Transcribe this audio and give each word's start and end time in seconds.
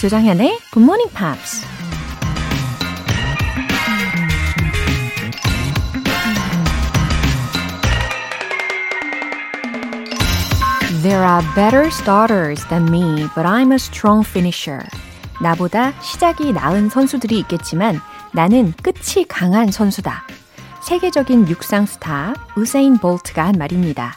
조정현의 0.00 0.58
Good 0.72 0.82
Morning 0.82 1.14
Pops. 1.14 1.62
There 11.02 11.22
are 11.22 11.44
better 11.54 11.88
starters 11.88 12.66
than 12.70 12.88
me, 12.88 13.28
but 13.34 13.44
I'm 13.44 13.72
a 13.72 13.74
strong 13.74 14.26
finisher. 14.26 14.80
나보다 15.42 15.92
시작이 16.00 16.54
나은 16.54 16.88
선수들이 16.88 17.38
있겠지만 17.40 18.00
나는 18.32 18.72
끝이 18.82 19.26
강한 19.28 19.70
선수다. 19.70 20.24
세계적인 20.82 21.46
육상 21.50 21.84
스타 21.84 22.32
우세인 22.56 22.96
볼트가 22.96 23.44
한 23.44 23.56
말입니다. 23.58 24.16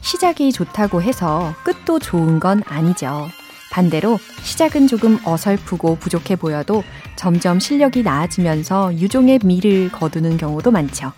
시작이 0.00 0.50
좋다고 0.50 1.00
해서 1.00 1.54
끝도 1.62 2.00
좋은 2.00 2.40
건 2.40 2.64
아니죠. 2.66 3.28
반대로 3.72 4.18
시작은 4.42 4.86
조금 4.86 5.18
어설프고 5.24 5.96
부족해 5.96 6.36
보여도 6.36 6.84
점점 7.16 7.58
실력이 7.58 8.02
나아지면서 8.02 8.94
유종의 8.94 9.40
미를 9.42 9.90
거두는 9.90 10.36
경우도 10.36 10.70
많죠. 10.70 11.12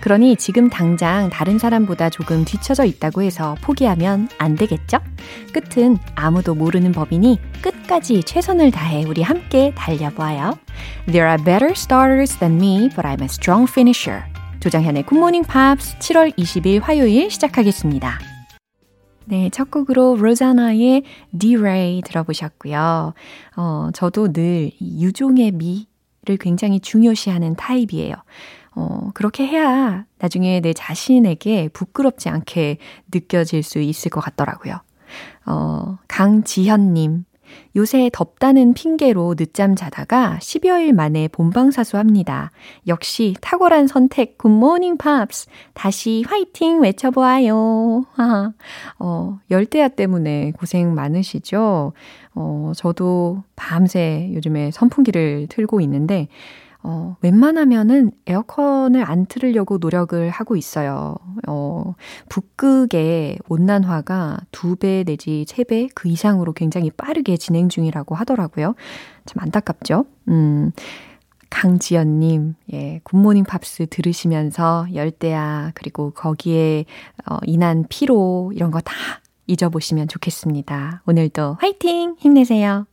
그러니 0.00 0.36
지금 0.36 0.70
당장 0.70 1.28
다른 1.28 1.58
사람보다 1.58 2.08
조금 2.08 2.44
뒤처져 2.44 2.84
있다고 2.84 3.22
해서 3.22 3.56
포기하면 3.60 4.28
안 4.38 4.54
되겠죠? 4.54 4.98
끝은 5.52 5.98
아무도 6.14 6.54
모르는 6.54 6.92
법이니 6.92 7.38
끝까지 7.60 8.22
최선을 8.22 8.70
다해 8.70 9.04
우리 9.04 9.22
함께 9.22 9.72
달려봐요. 9.76 10.58
There 11.06 11.28
are 11.28 11.42
better 11.42 11.72
starters 11.72 12.38
than 12.38 12.56
me, 12.56 12.88
but 12.88 13.02
I'm 13.02 13.20
a 13.20 13.26
strong 13.26 13.70
finisher. 13.70 14.22
조정현의 14.60 15.04
굿모닝 15.04 15.42
팝스 15.44 15.98
7월 15.98 16.36
20일 16.36 16.80
화요일 16.82 17.30
시작하겠습니다. 17.30 18.37
네, 19.28 19.50
첫 19.50 19.70
곡으로 19.70 20.16
로자나의 20.16 21.02
D-Ray 21.38 22.00
들어보셨고요. 22.02 23.12
어, 23.56 23.88
저도 23.92 24.32
늘 24.32 24.70
유종의 24.80 25.52
미를 25.52 26.38
굉장히 26.40 26.80
중요시하는 26.80 27.54
타입이에요. 27.54 28.14
어, 28.74 29.10
그렇게 29.12 29.46
해야 29.46 30.06
나중에 30.18 30.60
내 30.60 30.72
자신에게 30.72 31.68
부끄럽지 31.74 32.30
않게 32.30 32.78
느껴질 33.12 33.62
수 33.62 33.80
있을 33.80 34.10
것 34.10 34.20
같더라고요. 34.20 34.80
어, 35.44 35.98
강지현님. 36.08 37.24
요새 37.76 38.10
덥다는 38.12 38.74
핑계로 38.74 39.34
늦잠 39.36 39.76
자다가 39.76 40.38
10여일 40.40 40.92
만에 40.92 41.28
본방사수합니다. 41.28 42.50
역시 42.86 43.34
탁월한 43.40 43.86
선택, 43.86 44.38
굿모닝 44.38 44.96
팝스. 44.98 45.46
다시 45.74 46.24
화이팅 46.26 46.80
외쳐보아요. 46.80 48.04
어, 48.98 49.38
열대야 49.50 49.88
때문에 49.88 50.52
고생 50.58 50.94
많으시죠? 50.94 51.92
어, 52.34 52.72
저도 52.76 53.42
밤새 53.56 54.30
요즘에 54.34 54.70
선풍기를 54.70 55.46
틀고 55.48 55.80
있는데, 55.82 56.28
어, 56.90 57.16
웬만하면은 57.20 58.12
에어컨을 58.26 59.04
안 59.04 59.26
틀으려고 59.26 59.76
노력을 59.76 60.30
하고 60.30 60.56
있어요. 60.56 61.16
어, 61.46 61.94
북극의 62.30 63.40
온난화가 63.48 64.38
두 64.52 64.76
배 64.76 65.04
내지 65.04 65.44
세 65.46 65.64
배 65.64 65.88
그 65.94 66.08
이상으로 66.08 66.54
굉장히 66.54 66.90
빠르게 66.90 67.36
진행 67.36 67.68
중이라고 67.68 68.14
하더라고요. 68.14 68.74
참 69.26 69.42
안타깝죠? 69.42 70.06
음. 70.28 70.72
강지연님, 71.50 72.54
예, 72.74 73.00
굿모닝 73.04 73.44
팝스 73.44 73.86
들으시면서 73.88 74.86
열대야, 74.94 75.72
그리고 75.74 76.10
거기에, 76.10 76.84
어, 77.28 77.36
인한 77.44 77.84
피로, 77.88 78.52
이런 78.54 78.70
거 78.70 78.80
다 78.80 78.94
잊어보시면 79.46 80.08
좋겠습니다. 80.08 81.02
오늘도 81.06 81.56
화이팅! 81.60 82.16
힘내세요. 82.18 82.86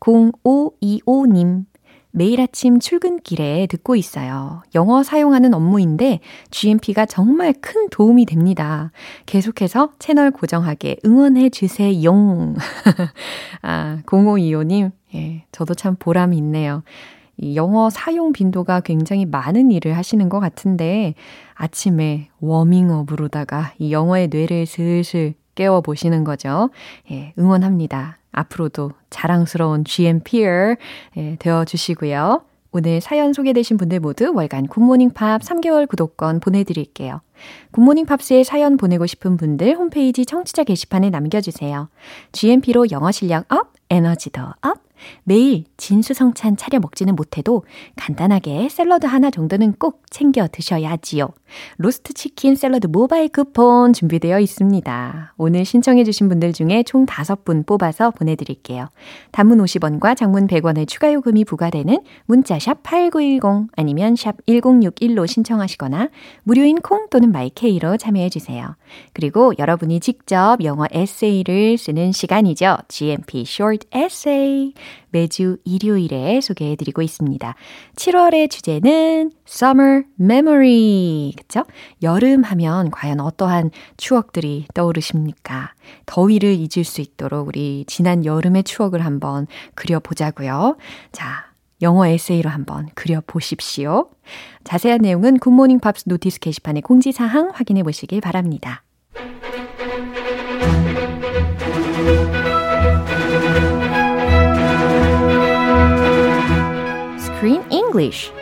0525님, 0.00 1.64
매일 2.12 2.40
아침 2.40 2.78
출근길에 2.78 3.66
듣고 3.66 3.96
있어요. 3.96 4.62
영어 4.74 5.02
사용하는 5.02 5.54
업무인데 5.54 6.20
GMP가 6.50 7.06
정말 7.06 7.54
큰 7.54 7.88
도움이 7.88 8.26
됩니다. 8.26 8.92
계속해서 9.24 9.92
채널 9.98 10.30
고정할게요 10.30 10.98
응원해 11.06 11.48
주세요. 11.48 12.12
아, 13.62 13.98
0525님, 14.04 14.92
예, 15.14 15.44
저도 15.52 15.74
참 15.74 15.96
보람이 15.98 16.36
있네요. 16.36 16.82
이 17.38 17.56
영어 17.56 17.88
사용 17.88 18.32
빈도가 18.32 18.80
굉장히 18.80 19.24
많은 19.24 19.70
일을 19.70 19.96
하시는 19.96 20.28
것 20.28 20.38
같은데 20.38 21.14
아침에 21.54 22.28
워밍업으로다가 22.40 23.72
이 23.78 23.90
영어의 23.90 24.28
뇌를 24.28 24.66
슬슬 24.66 25.34
깨워보시는 25.54 26.24
거죠. 26.24 26.68
예, 27.10 27.32
응원합니다. 27.38 28.18
앞으로도 28.32 28.92
자랑스러운 29.10 29.84
GMPer 29.84 30.76
예, 31.16 31.36
되어 31.38 31.64
주시고요. 31.64 32.42
오늘 32.72 33.02
사연 33.02 33.34
소개되신 33.34 33.76
분들 33.76 34.00
모두 34.00 34.32
월간 34.34 34.66
굿모닝 34.66 35.10
팝스 35.10 35.42
3개월 35.42 35.86
구독권 35.86 36.40
보내드릴게요. 36.40 37.20
굿모닝 37.72 38.06
팝스에 38.06 38.44
사연 38.44 38.78
보내고 38.78 39.06
싶은 39.06 39.36
분들 39.36 39.76
홈페이지 39.76 40.24
청취자 40.24 40.64
게시판에 40.64 41.10
남겨주세요. 41.10 41.90
GMP로 42.32 42.90
영어 42.90 43.12
실력 43.12 43.44
up, 43.52 43.72
에너지도 43.90 44.40
up, 44.62 44.78
매일 45.24 45.64
진수성찬 45.76 46.56
차려 46.56 46.80
먹지는 46.80 47.14
못해도 47.14 47.64
간단하게 47.96 48.68
샐러드 48.68 49.06
하나 49.06 49.30
정도는 49.30 49.74
꼭 49.78 50.02
챙겨 50.10 50.46
드셔야지요. 50.50 51.28
로스트 51.76 52.14
치킨 52.14 52.54
샐러드 52.54 52.86
모바일 52.86 53.28
쿠폰 53.28 53.92
준비되어 53.92 54.40
있습니다. 54.40 55.34
오늘 55.36 55.64
신청해주신 55.64 56.28
분들 56.28 56.52
중에 56.52 56.82
총 56.84 57.06
5분 57.06 57.66
뽑아서 57.66 58.10
보내드릴게요. 58.10 58.88
단문 59.32 59.58
50원과 59.58 60.16
장문 60.16 60.46
100원의 60.46 60.88
추가 60.88 61.12
요금이 61.12 61.44
부과되는 61.44 61.98
문자샵 62.26 62.82
8910 62.82 63.70
아니면 63.76 64.16
샵 64.16 64.36
1061로 64.46 65.26
신청하시거나 65.26 66.08
무료인 66.44 66.80
콩 66.80 67.08
또는 67.10 67.32
마이케이로 67.32 67.96
참여해주세요. 67.96 68.76
그리고 69.12 69.52
여러분이 69.58 70.00
직접 70.00 70.62
영어 70.62 70.86
에세이를 70.90 71.78
쓰는 71.78 72.12
시간이죠. 72.12 72.78
GMP 72.88 73.44
Short 73.46 73.86
Essay. 73.94 74.74
매주 75.10 75.58
일요일에 75.64 76.40
소개해 76.40 76.76
드리고 76.76 77.02
있습니다. 77.02 77.54
7월의 77.96 78.50
주제는 78.50 79.32
Summer 79.46 80.04
Memory. 80.20 81.32
그쵸? 81.36 81.64
여름 82.02 82.42
하면 82.42 82.90
과연 82.90 83.20
어떠한 83.20 83.70
추억들이 83.96 84.66
떠오르십니까? 84.74 85.74
더위를 86.06 86.54
잊을 86.54 86.84
수 86.84 87.00
있도록 87.00 87.48
우리 87.48 87.84
지난 87.86 88.24
여름의 88.24 88.64
추억을 88.64 89.04
한번 89.04 89.46
그려보자고요. 89.74 90.76
자, 91.12 91.52
영어 91.82 92.06
에세이로 92.06 92.48
한번 92.48 92.88
그려보십시오. 92.94 94.08
자세한 94.64 95.02
내용은 95.02 95.38
굿모닝 95.38 95.80
팝스 95.80 96.04
노티스 96.06 96.40
게시판의 96.40 96.82
공지사항 96.82 97.50
확인해 97.52 97.82
보시길 97.82 98.20
바랍니다. 98.20 98.82
English 107.92 108.32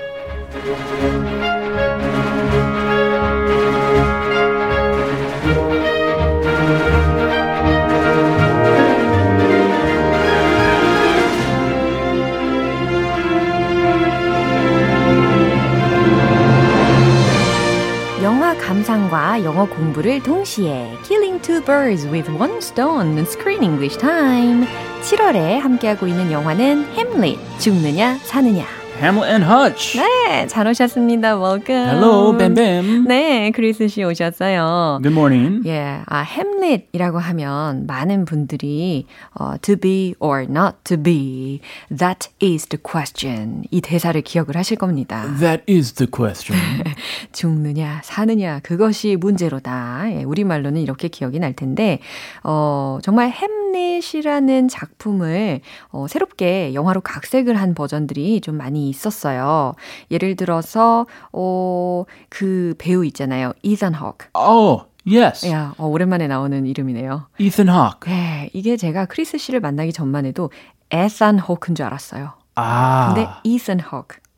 영화 18.22 18.54
감상과 18.56 19.42
영어 19.42 19.66
공부를 19.68 20.22
동시에 20.22 20.92
Killing 21.04 21.42
two 21.42 21.60
birds 21.64 22.06
with 22.06 22.30
one 22.30 22.58
stone 22.58 23.18
Screen 23.22 23.64
English 23.64 23.98
Time 23.98 24.66
7월에 25.02 25.58
함께하고 25.58 26.06
있는 26.06 26.30
영화는 26.30 26.84
햄릿 26.94 27.38
죽느냐 27.58 28.18
사느냐 28.18 28.79
Hamlet 29.01 29.29
and 29.29 29.45
Hutch. 29.45 29.97
네, 29.97 30.47
잘 30.47 30.67
오셨습니다. 30.67 31.35
Welcome. 31.37 31.89
Hello, 31.89 32.37
Bam 32.37 32.53
Bam. 32.53 33.05
네, 33.07 33.51
크리스 33.51 33.87
씨 33.89 34.03
오셨어요. 34.03 34.99
Good 35.03 35.13
morning. 35.13 35.61
예, 35.67 35.99
아, 36.05 36.21
햄 36.21 36.48
릿이라고 36.60 37.18
하면 37.18 37.86
많은 37.86 38.24
분들이 38.24 39.06
어, 39.34 39.54
to 39.60 39.76
be 39.76 40.14
or 40.20 40.42
not 40.42 40.76
to 40.84 40.96
be, 40.96 41.60
that 41.96 42.28
is 42.42 42.66
the 42.66 42.80
question. 42.82 43.64
이 43.70 43.80
대사를 43.80 44.20
기억을 44.22 44.56
하실 44.56 44.76
겁니다. 44.76 45.22
That 45.38 45.64
is 45.70 45.92
the 45.94 46.10
question. 46.10 46.60
죽느냐, 47.32 48.00
사느냐, 48.04 48.60
그것이 48.60 49.16
문제로다. 49.16 50.04
예, 50.12 50.24
우리말로는 50.24 50.80
이렇게 50.80 51.08
기억이 51.08 51.38
날 51.38 51.52
텐데, 51.54 52.00
어, 52.42 52.98
정말 53.02 53.30
햄릿이라는 53.30 54.68
작품을 54.68 55.60
어, 55.90 56.06
새롭게 56.08 56.74
영화로 56.74 57.00
각색을 57.00 57.56
한 57.56 57.74
버전들이 57.74 58.40
좀 58.40 58.56
많이 58.56 58.88
있었어요. 58.88 59.74
예를 60.10 60.36
들어서, 60.36 61.06
어, 61.32 62.04
그 62.28 62.74
배우 62.78 63.04
있잖아요. 63.04 63.52
이산 63.62 63.94
호크. 63.94 64.28
oh, 64.34 64.89
yes. 65.06 65.48
야, 65.48 65.74
어, 65.78 65.86
오랜만에 65.86 66.26
나오는 66.26 66.66
이름이네요. 66.66 67.26
Ethan 67.38 67.68
Hawke. 67.68 68.12
네, 68.12 68.50
이게 68.52 68.76
제가 68.76 69.06
크리스 69.06 69.38
씨를 69.38 69.60
만나기 69.60 69.92
전만 69.92 70.26
해도 70.26 70.50
에산 70.90 71.38
호크인 71.38 71.74
줄 71.74 71.86
알았어요. 71.86 72.32
아. 72.56 73.12
근데 73.14 73.28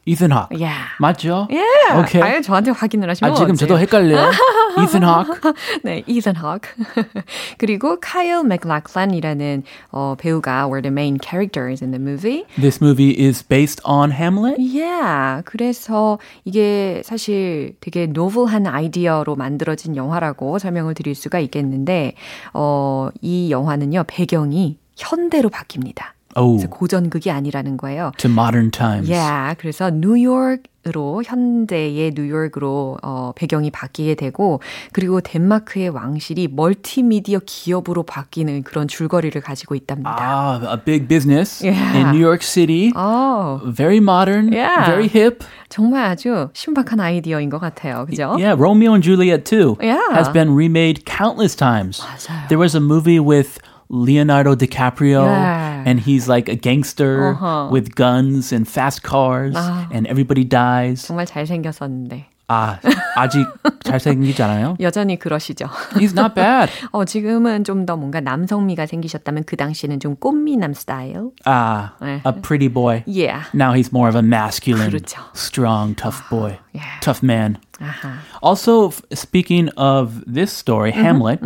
이슨 0.05 0.33
Hawke. 0.33 0.59
Yeah. 0.59 0.91
맞죠? 0.99 1.47
Yeah. 1.49 2.01
오케이. 2.01 2.21
아유, 2.23 2.43
저한테 2.43 2.73
확인을 2.73 3.09
하시면 3.09 3.33
아, 3.33 3.35
지금 3.37 3.55
저도? 3.55 3.79
헷갈려요. 3.79 4.31
Ethan 4.83 5.05
Hawke. 5.05 5.53
네, 5.85 6.03
이슨 6.07 6.35
호크. 6.35 6.69
그리고 7.59 7.99
카일 8.01 8.43
맥락란이라는 8.45 9.63
어, 9.93 10.17
배우가 10.19 10.67
were 10.67 10.83
the 10.83 10.91
main 10.91 11.19
characters 11.23 11.85
in 11.85 11.93
the 11.93 12.01
movie. 12.01 12.45
This 12.59 12.83
movie 12.83 13.15
is 13.17 13.47
based 13.47 13.81
on 13.85 14.11
Hamlet. 14.11 14.57
Yeah. 14.59 15.43
그래서 15.45 16.19
이게 16.45 17.03
사실 17.05 17.77
되게 17.81 18.07
노블한 18.07 18.67
아이디어로 18.67 19.37
만들어진 19.37 19.95
영화라고 19.97 20.59
설명을 20.59 20.95
드릴 20.95 21.15
수가 21.15 21.39
있겠는데, 21.41 22.15
어, 22.55 23.11
이 23.21 23.51
영화는요, 23.51 24.05
배경이 24.09 24.79
현대로 24.97 25.49
바뀝니다. 25.51 26.13
Oh, 26.37 26.67
고전극이 26.69 27.31
아니라는 27.31 27.77
거예요. 27.77 28.13
to 28.19 28.31
modern 28.31 28.71
times. 28.71 29.11
Yeah, 29.11 29.55
그래서 29.59 29.91
뉴욕으로 29.91 31.23
현대의 31.25 32.13
뉴욕으로 32.15 32.99
어, 33.03 33.33
배경이 33.37 33.71
바뀌게 33.71 34.15
되고 34.15 34.61
그리고 34.93 35.21
덴마크의 35.21 35.91
왕실이 35.91 36.49
멀티미디어 36.53 37.41
기업으로 37.45 38.03
바뀌는 38.05 38.63
그런 38.63 38.89
줄거리를 38.89 39.39
가지고 39.41 39.75
있답니다. 39.75 40.17
Ah, 40.19 40.67
a 40.73 40.77
big 40.83 41.07
business 41.09 41.63
Yeah. 41.65 41.99
in 41.99 42.09
New 42.11 42.21
York 42.25 42.43
City. 42.43 42.93
어, 42.97 43.61
Very 43.65 43.99
modern, 43.99 44.53
Yeah. 44.53 44.85
very 44.87 45.09
hip. 45.13 45.45
정말 45.69 46.05
아주 46.05 46.49
신박한 46.55 47.01
아이디어인 47.01 47.49
것 47.51 47.59
같아요. 47.59 48.07
그죠? 48.09 48.37
Yeah, 48.39 48.57
Romeo 48.59 48.93
and 48.93 49.03
Juliet 49.03 49.45
too 49.45 49.77
Yeah. 49.81 50.01
has 50.13 50.31
been 50.33 50.55
remade 50.57 51.05
countless 51.07 51.57
times. 51.57 52.01
맞아요. 52.03 52.49
There 52.49 52.59
was 52.61 52.77
a 52.77 52.81
movie 52.81 53.21
with 53.21 53.59
Leonardo 53.92 54.54
DiCaprio 54.56 55.24
Yeah. 55.26 55.84
and 55.86 56.00
he's 56.02 56.28
like 56.28 56.50
a 56.50 56.56
gangster 56.56 57.32
Uh-huh. 57.40 57.70
with 57.72 57.96
guns 57.96 58.52
and 58.52 58.68
fast 58.68 59.02
cars 59.04 59.56
아. 59.56 59.88
and 59.92 60.06
everybody 60.08 60.44
dies. 60.44 61.08
정말 61.08 61.26
잘생겼었는데 61.26 62.26
아, 62.50 62.80
아직 63.18 63.46
잘생기지 63.84 64.42
않아요? 64.44 64.78
여전히 64.80 65.20
그러시죠. 65.20 65.68
He's 65.96 66.14
not 66.16 66.34
bad. 66.34 66.72
어, 66.94 67.04
지금은 67.04 67.66
좀 67.66 67.86
더 67.86 67.98
뭔가 67.98 68.22
남성미가 68.22 68.86
생기셨다면 68.86 69.44
그 69.46 69.58
당시에는 69.58 70.00
좀 70.00 70.16
꽃미남 70.16 70.74
스타일. 70.74 71.32
Ah, 71.46 71.92
네. 72.02 72.22
a 72.26 72.32
pretty 72.42 72.70
boy. 72.70 73.04
Yeah. 73.06 73.44
Now 73.54 73.74
he's 73.74 73.92
more 73.92 74.08
of 74.08 74.16
a 74.16 74.22
masculine, 74.24 74.92
그렇죠. 74.92 75.20
strong, 75.36 75.94
tough 75.96 76.24
boy, 76.30 76.58
Yeah. 76.74 77.00
tough 77.02 77.22
man. 77.22 77.58
아하. 77.82 78.20
Also, 78.42 78.88
f- 78.92 79.02
speaking 79.14 79.68
of 79.76 80.24
this 80.26 80.52
story, 80.52 80.92
Mm-hmm, 80.94 81.04
Hamlet, 81.04 81.42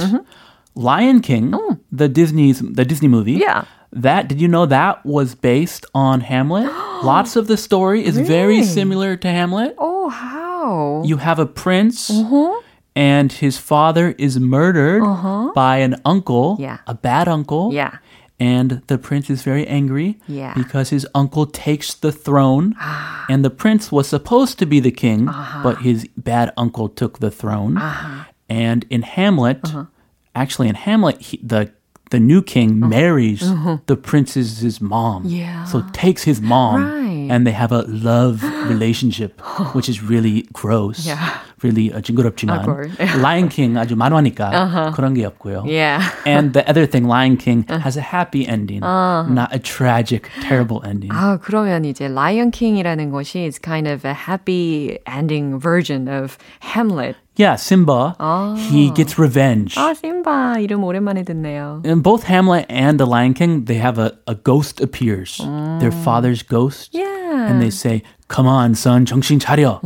Lion 0.76 1.20
King, 1.20 1.54
the 1.90 2.08
Disney's 2.08 2.60
the 2.60 2.84
Disney 2.84 3.08
movie. 3.08 3.36
Oh. 3.36 3.46
Yeah. 3.48 3.64
That 3.92 4.28
did 4.28 4.40
you 4.40 4.48
know 4.48 4.66
that 4.66 5.04
was 5.06 5.34
based 5.34 5.86
on 5.94 6.20
Hamlet? 6.20 6.66
Lots 7.02 7.34
of 7.36 7.46
the 7.46 7.56
story 7.56 8.04
is 8.04 8.18
very 8.18 8.62
similar 8.62 9.16
to 9.16 9.28
Hamlet. 9.28 9.74
Oh, 9.78 10.08
how? 10.10 11.02
You 11.04 11.16
have 11.18 11.38
a 11.38 11.46
prince 11.46 12.10
Uh-huh. 12.10 12.60
and 12.94 13.32
his 13.32 13.56
father 13.58 14.14
is 14.18 14.38
murdered 14.38 15.02
by 15.54 15.78
an 15.78 15.94
uncle, 16.04 16.56
Yeah. 16.58 16.78
a 16.86 16.94
bad 16.94 17.26
uncle. 17.28 17.72
Yeah. 17.72 17.98
And 18.38 18.82
the 18.88 18.98
prince 18.98 19.30
is 19.30 19.42
very 19.42 19.66
angry 19.66 20.18
Yeah. 20.28 20.52
because 20.54 20.90
his 20.90 21.06
uncle 21.14 21.46
takes 21.46 21.94
the 21.94 22.12
throne. 22.12 22.74
Ah. 22.78 23.24
and 23.28 23.44
the 23.44 23.50
prince 23.50 23.90
was 23.90 24.06
supposed 24.06 24.56
to 24.58 24.66
be 24.66 24.78
the 24.78 24.92
king, 24.92 25.28
Uh-huh. 25.28 25.62
but 25.62 25.78
his 25.78 26.06
bad 26.16 26.52
uncle 26.56 26.88
took 26.88 27.18
the 27.18 27.30
throne. 27.30 27.80
And 28.48 28.84
in 28.90 29.02
Hamlet, 29.02 29.60
Uh-huh 29.64 29.84
actually 30.35 30.69
in 30.69 30.75
Hamlet, 30.75 31.19
he, 31.21 31.39
the 31.43 31.71
the 32.11 32.19
new 32.19 32.41
king 32.41 32.77
marries 32.77 33.39
the 33.87 33.95
prince's 33.95 34.81
mom. 34.81 35.23
Uh-huh. 35.25 35.31
Yeah. 35.31 35.63
So 35.63 35.81
takes 35.93 36.23
his 36.23 36.41
mom 36.41 36.83
Right. 36.83 37.31
and 37.31 37.47
they 37.47 37.51
have 37.55 37.71
a 37.71 37.83
love 37.87 38.43
relationship, 38.67 39.39
which 39.71 39.87
is 39.87 40.03
really 40.03 40.43
gross. 40.51 41.05
Yeah. 41.07 41.39
Really 41.63 41.93
uh, 41.93 42.01
징그럽지만 42.01 42.59
Awkward. 42.67 42.91
Lion 43.21 43.47
King 43.47 43.75
아주 43.77 43.95
만화니까 43.95 44.91
그런 44.93 45.13
게 45.15 45.23
없고요. 45.25 45.59
Uh-huh. 45.63 45.69
Yeah. 45.71 46.03
And 46.25 46.51
the 46.51 46.67
other 46.67 46.85
thing, 46.85 47.05
Lion 47.07 47.37
King 47.37 47.63
has 47.69 47.95
a 47.95 48.01
happy 48.01 48.45
ending, 48.47 48.81
not 48.81 49.47
a 49.55 49.59
tragic, 49.59 50.27
terrible 50.41 50.81
ending. 50.83 51.11
아, 51.13 51.37
그러면 51.39 51.85
이제 51.85 52.09
Lion 52.09 52.51
King이라는 52.51 53.11
것이 53.11 53.45
is 53.47 53.57
kind 53.59 53.87
of 53.87 54.03
a 54.03 54.13
happy 54.13 54.97
ending 55.07 55.59
version 55.59 56.09
of 56.09 56.37
Hamlet. 56.59 57.15
Yeah, 57.37 57.55
Simba, 57.55 58.15
he 58.69 58.91
gets 58.91 59.17
revenge. 59.17 59.75
아, 59.75 59.93
심바 59.93 60.59
이름 60.59 60.83
오랜만에 60.83 61.23
듣네요. 61.23 61.81
In 61.85 62.01
both 62.01 62.23
Hamlet 62.29 62.65
and 62.69 62.99
The 62.99 63.07
Lion 63.07 63.33
King, 63.33 63.65
they 63.65 63.77
have 63.79 63.97
a, 63.97 64.11
a 64.27 64.35
ghost 64.35 64.81
appears, 64.81 65.37
their 65.79 65.91
father's 65.91 66.43
ghost. 66.43 66.93
Yeah. 66.93 67.47
And 67.49 67.61
they 67.61 67.71
say, 67.71 68.03
Come 68.27 68.47
on, 68.47 68.75
son, 68.75 69.05
정신 69.05 69.39
차려. 69.39 69.79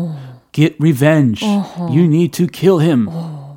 Get 0.51 0.75
revenge. 0.79 1.43
You 1.89 2.07
need 2.07 2.33
to 2.33 2.47
kill 2.47 2.79
him. 2.79 3.09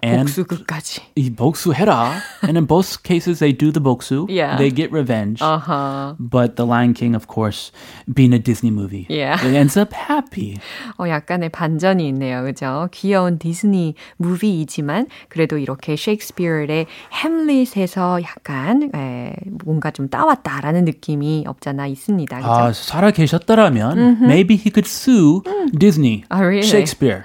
And 0.04 0.28
복수극까지. 0.28 1.02
이 1.16 1.30
복수해라. 1.34 2.12
and 2.44 2.58
in 2.58 2.68
both 2.68 3.04
cases, 3.04 3.40
they 3.40 3.56
do 3.56 3.72
the 3.72 3.80
복수. 3.82 4.28
Yeah. 4.30 4.58
They 4.58 4.70
get 4.70 4.92
revenge. 4.92 5.40
아하. 5.42 6.16
But 6.20 6.56
The 6.58 6.66
LionKing, 6.68 7.16
of 7.16 7.28
course, 7.28 7.72
being 8.14 8.34
a 8.34 8.40
Disney 8.40 8.70
movie, 8.70 9.08
Yeah. 9.10 9.40
it 9.40 9.56
ends 9.56 9.78
up 9.80 9.94
happy. 9.96 10.60
어, 11.00 11.08
약간의 11.08 11.50
반전이 11.50 12.06
있네요. 12.10 12.44
그죠? 12.44 12.90
귀여운 12.92 13.40
디즈니 13.40 13.96
무비이지만 14.18 15.08
그래도 15.30 15.58
이렇게 15.58 15.96
셰익스피어의 15.96 16.86
햄릿에서 17.14 18.22
약간 18.24 18.90
에, 18.94 19.34
뭔가 19.64 19.92
좀 19.92 20.10
따왔다라는 20.10 20.86
느낌이 20.86 21.46
없잖아 21.48 21.88
있습니다. 21.88 22.38
그죠? 22.38 22.50
아, 22.52 22.74
살아 22.74 23.12
계셨더라면, 23.12 24.18
maybe 24.22 24.56
he 24.56 24.70
could 24.72 24.88
sue 24.88 25.42
Disney, 25.78 26.24
Ah, 26.30 26.40
really? 26.42 26.68
Shakespeare. 26.68 27.24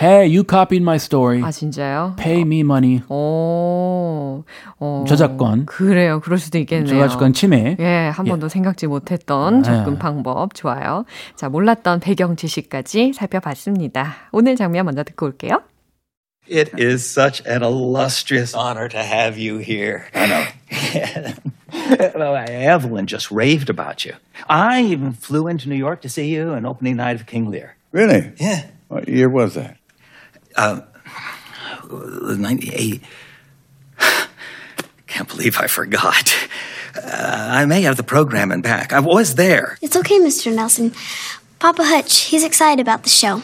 hey, 0.00 0.26
you 0.28 0.44
copied 0.44 0.82
my 0.82 0.96
story. 0.96 1.42
아, 1.42 1.50
진짜요? 1.50 2.16
Pay 2.18 2.40
me 2.42 2.60
money. 2.60 3.02
오, 3.08 4.44
어, 4.78 5.04
저작권. 5.06 5.66
그래요. 5.66 6.20
그럴 6.20 6.38
수도 6.38 6.58
있겠네요. 6.58 6.88
저작권 6.88 7.32
침해. 7.32 7.76
예, 7.78 8.10
한 8.12 8.26
번도 8.26 8.48
생각지 8.48 8.86
못했던 8.86 9.62
접근 9.62 9.94
네. 9.94 9.98
방법 9.98 10.54
좋아요. 10.54 11.04
자, 11.36 11.48
몰랐던 11.48 12.00
배경 12.00 12.36
지식까지 12.36 13.12
살펴봤습니다. 13.14 14.14
오늘 14.32 14.56
장면 14.56 14.84
먼저 14.84 15.04
듣고 15.04 15.26
올게요. 15.26 15.62
It 16.50 16.72
is 16.78 17.04
such 17.04 17.42
an 17.46 17.62
illustrious 17.62 18.54
honor 18.54 18.88
to 18.88 18.98
have 18.98 19.38
you 19.38 19.58
here. 19.58 20.06
I 20.14 20.26
know. 20.26 20.44
well, 22.14 22.34
Evelyn 22.36 23.06
just 23.06 23.30
raved 23.30 23.68
about 23.68 24.04
you. 24.04 24.14
I 24.48 24.82
even 24.82 25.12
flew 25.12 25.46
into 25.46 25.68
New 25.68 25.76
York 25.76 26.00
to 26.02 26.08
see 26.08 26.28
you 26.34 26.52
on 26.52 26.64
opening 26.64 26.96
night 26.96 27.16
of 27.16 27.26
King 27.26 27.50
Lear. 27.50 27.76
Really? 27.92 28.32
Yeah. 28.40 28.64
What 28.88 29.08
year 29.08 29.28
was 29.28 29.54
that? 29.54 29.76
Uh, 30.56 30.80
98. 31.89 33.01
Can't 35.07 35.27
believe 35.27 35.57
I 35.59 35.67
forgot. 35.67 36.33
Uh, 36.95 37.47
I 37.51 37.65
may 37.65 37.81
have 37.83 37.97
the 37.97 38.03
programming 38.03 38.61
back. 38.61 38.93
I 38.93 38.99
was 38.99 39.35
there. 39.35 39.77
It's 39.81 39.95
okay, 39.95 40.19
Mr. 40.19 40.53
Nelson. 40.53 40.93
Papa 41.59 41.83
Hutch, 41.83 42.25
he's 42.31 42.43
excited 42.43 42.81
about 42.81 43.03
the 43.03 43.09
show. 43.09 43.41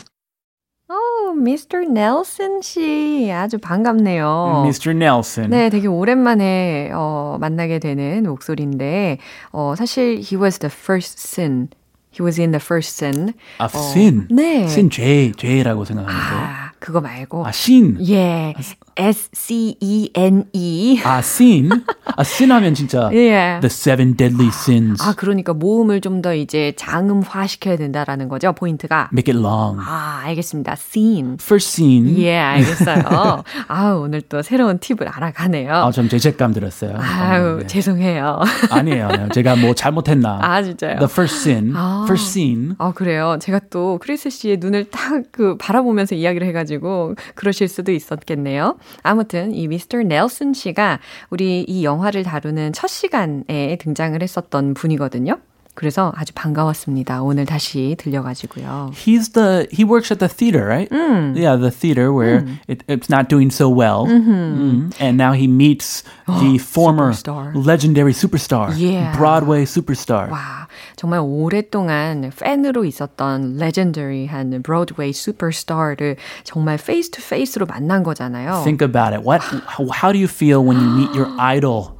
오, 0.89 1.33
미스터 1.33 1.77
넬슨 1.77 2.61
씨. 2.63 3.29
아주 3.31 3.59
반갑네요. 3.59 4.63
Mr. 4.65 4.95
Nelson. 4.95 5.51
네, 5.51 5.69
되게 5.69 5.87
오랜만에 5.87 6.89
어, 6.93 7.37
만나게 7.39 7.77
되는 7.77 8.23
목소리인데 8.23 9.19
어, 9.51 9.75
사실 9.77 10.17
he 10.19 10.35
was 10.35 10.57
the 10.57 10.71
first 10.73 11.19
sin. 11.19 11.69
He 12.11 12.23
was 12.23 12.39
in 12.41 12.51
the 12.51 12.59
first 12.59 12.95
sin. 12.97 13.33
아, 13.59 13.69
sin. 13.71 14.27
네. 14.31 14.63
sin 14.63 14.89
죄, 14.89 15.31
죄라고 15.37 15.85
생각하는데. 15.85 16.35
아, 16.35 16.62
그거 16.84 17.00
말고 17.00 17.46
아, 17.46 17.48
sin. 17.48 17.96
예. 18.10 18.52
S 18.96 19.30
C 19.32 19.74
E 19.80 20.10
N 20.14 20.44
E. 20.52 21.00
아, 21.02 21.18
sin. 21.18 21.70
아, 22.04 22.20
sin 22.20 22.52
하면 22.52 22.74
진짜 22.74 23.08
예. 23.14 23.58
the 23.62 23.66
seven 23.70 24.14
deadly 24.14 24.48
sins. 24.48 25.02
아, 25.02 25.14
그러니까 25.16 25.54
모음을 25.54 26.02
좀 26.02 26.20
더 26.20 26.34
이제 26.34 26.72
장음화 26.76 27.46
시켜야 27.46 27.76
된다라는 27.76 28.28
거죠, 28.28 28.52
포인트가. 28.52 29.08
Make 29.12 29.34
it 29.34 29.38
long. 29.42 29.78
아, 29.80 30.20
알겠습니다. 30.24 30.74
scene. 30.74 31.34
First 31.40 31.70
scene. 31.72 32.18
예, 32.22 32.36
알겠어요. 32.38 33.42
아, 33.68 33.90
오늘 33.92 34.20
또 34.22 34.42
새로운 34.42 34.78
팁을 34.78 35.08
알아가네요. 35.08 35.72
아, 35.72 35.90
좀 35.90 36.08
죄책감 36.08 36.52
들었어요. 36.52 36.96
아유, 36.98 37.58
네. 37.60 37.66
죄송해요. 37.66 38.40
아니에요. 38.70 39.28
제가 39.34 39.56
뭐 39.56 39.74
잘못했나. 39.74 40.38
아, 40.42 40.62
진짜요? 40.62 40.98
The 40.98 41.08
first 41.10 41.48
sin. 41.48 41.72
아. 41.74 42.04
First 42.06 42.28
scene. 42.30 42.74
아, 42.78 42.92
그래요. 42.92 43.38
제가 43.40 43.60
또 43.70 43.98
크리스 44.00 44.28
씨의 44.30 44.58
눈을 44.58 44.84
딱 44.90 45.24
그 45.32 45.56
바라보면서 45.58 46.14
이야기를 46.14 46.46
해 46.46 46.52
가지고 46.74 47.14
그러실 47.34 47.68
수도 47.68 47.92
있었겠네요. 47.92 48.76
아무튼 49.02 49.54
이 49.54 49.68
미스터 49.68 49.98
넬슨 50.02 50.52
씨가 50.52 51.00
우리 51.30 51.62
이 51.62 51.84
영화를 51.84 52.22
다루는 52.22 52.72
첫 52.72 52.88
시간에 52.88 53.78
등장을 53.80 54.20
했었던 54.20 54.74
분이거든요. 54.74 55.38
그래서 55.75 56.11
아주 56.17 56.33
반가웠습니다. 56.33 57.21
오늘 57.23 57.45
다시 57.45 57.95
들려가지고요. 57.97 58.91
He's 58.93 59.31
the 59.31 59.65
he 59.71 59.85
works 59.85 60.11
at 60.11 60.19
the 60.19 60.27
theater, 60.27 60.67
right? 60.67 60.91
Mm. 60.91 61.37
Yeah, 61.39 61.55
the 61.55 61.71
theater 61.71 62.11
where 62.11 62.43
it, 62.67 62.83
it's 62.89 63.07
not 63.09 63.29
doing 63.29 63.49
so 63.49 63.69
well, 63.69 64.03
Mm-hmm. 64.03 64.91
Mhm. 64.91 64.91
and 64.99 65.15
now 65.17 65.31
he 65.31 65.47
meets 65.47 66.03
the 66.27 66.57
former 66.59 67.13
superstar. 67.13 67.55
legendary 67.55 68.11
superstar, 68.11 68.75
Yeah. 68.75 69.15
Broadway 69.15 69.63
superstar. 69.63 70.27
와, 70.29 70.67
정말 70.97 71.21
오랫동안 71.23 72.29
팬으로 72.37 72.83
있었던 72.83 73.55
레전더리한 73.57 74.61
브로드웨이 74.63 75.13
슈퍼스타를 75.13 76.17
정말 76.43 76.75
페이스 76.77 77.09
투 77.11 77.21
페이스로 77.23 77.65
만난 77.65 78.03
거잖아요. 78.03 78.63
Think 78.65 78.83
about 78.85 79.13
it. 79.15 79.23
What? 79.25 79.39
How, 79.63 79.87
how 79.93 80.11
do 80.11 80.19
you 80.19 80.27
feel 80.27 80.59
when 80.59 80.75
you 80.75 80.89
meet 80.91 81.15
your 81.15 81.29
idol? 81.39 81.95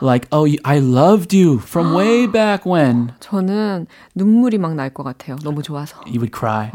Like, 0.00 0.28
oh, 0.30 0.44
you- 0.46 0.62
I 0.64 0.78
loved 0.78 1.34
you 1.34 1.58
from 1.58 1.94
way 1.96 2.26
back 2.30 2.64
when. 2.64 3.10
저는 3.19 3.87
눈물이 4.15 4.57
막 4.57 4.73
날 4.75 4.89
것 4.93 5.03
같아요. 5.03 5.35
너무 5.43 5.61
좋아서. 5.61 5.97
You 6.05 6.19
would 6.19 6.31
cry. 6.31 6.71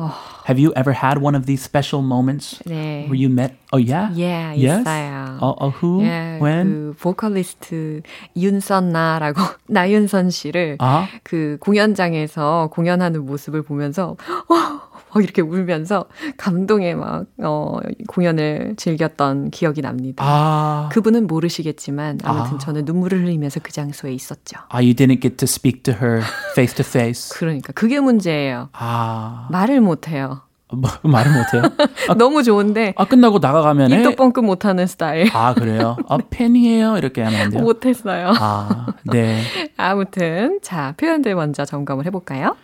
Have 0.47 0.59
you 0.59 0.73
ever 0.77 0.93
had 0.93 1.19
one 1.23 1.35
of 1.35 1.47
these 1.47 1.63
special 1.63 2.03
moments 2.05 2.61
네. 2.67 3.07
where 3.09 3.15
you 3.17 3.29
met? 3.29 3.57
Oh 3.73 3.79
yeah. 3.79 4.11
Yeah, 4.15 4.53
yes. 4.55 4.83
있어요. 4.85 5.39
Oh, 5.41 5.55
oh 5.59 5.71
who? 5.71 6.03
예, 6.03 6.39
when? 6.41 6.65
그 6.65 6.95
보컬리스트 7.01 8.03
윤선나라고 8.37 9.41
나윤선 9.69 10.31
씨를 10.31 10.77
아. 10.81 11.09
그 11.23 11.57
공연장에서 11.61 12.69
공연하는 12.73 13.25
모습을 13.25 13.63
보면서 13.63 14.17
막 14.49 14.94
이렇게 15.21 15.42
울면서 15.42 16.06
감동에 16.37 16.94
막 16.94 17.26
어, 17.38 17.78
공연을 18.09 18.75
즐겼던 18.76 19.50
기억이 19.50 19.83
납니다. 19.83 20.25
Ah. 20.25 20.88
그분은 20.92 21.26
모르시겠지만 21.26 22.18
아무튼 22.25 22.56
아. 22.56 22.59
저는 22.59 22.85
눈물을 22.85 23.25
흘리면서 23.25 23.61
그 23.62 23.73
장소에 23.73 24.12
있었죠. 24.12 24.59
Ah, 24.73 24.85
you 24.85 24.94
didn't 24.94 25.21
get 25.21 25.37
to 25.37 25.44
speak 25.44 25.83
to 25.83 25.94
her 25.94 26.23
face 26.52 26.75
to 26.76 26.85
face. 26.85 27.30
그러니까 27.38 27.73
그게 27.73 28.00
문제예요. 28.00 28.68
아, 28.73 29.49
말을 29.50 29.80
못 29.80 30.09
해요. 30.09 30.42
뭐, 30.73 30.90
말을 31.02 31.33
못해요? 31.33 31.62
너무 32.18 32.42
좋은데 32.42 32.94
아, 32.97 33.04
끝나고 33.04 33.38
나가가면 33.38 33.90
입도 33.90 34.16
뻥끗 34.16 34.44
못하는 34.44 34.87
스타일. 34.87 35.28
아, 35.33 35.54
그래요? 35.54 35.97
아, 36.09 36.18
팬이에요? 36.30 36.97
이렇게 36.99 37.23
하면 37.23 37.40
안 37.40 37.50
돼요? 37.50 37.62
못했어요. 37.62 38.33
아, 38.38 38.87
네. 39.04 39.42
아무튼 39.76 40.59
자 40.62 40.94
표현들 40.97 41.35
먼저 41.35 41.64
점검을 41.64 42.06
해볼까요? 42.06 42.56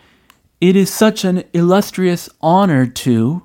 It 0.61 0.77
is 0.77 0.93
such 0.93 1.25
an 1.27 1.43
illustrious 1.53 2.29
honor 2.43 2.85
to 2.93 3.41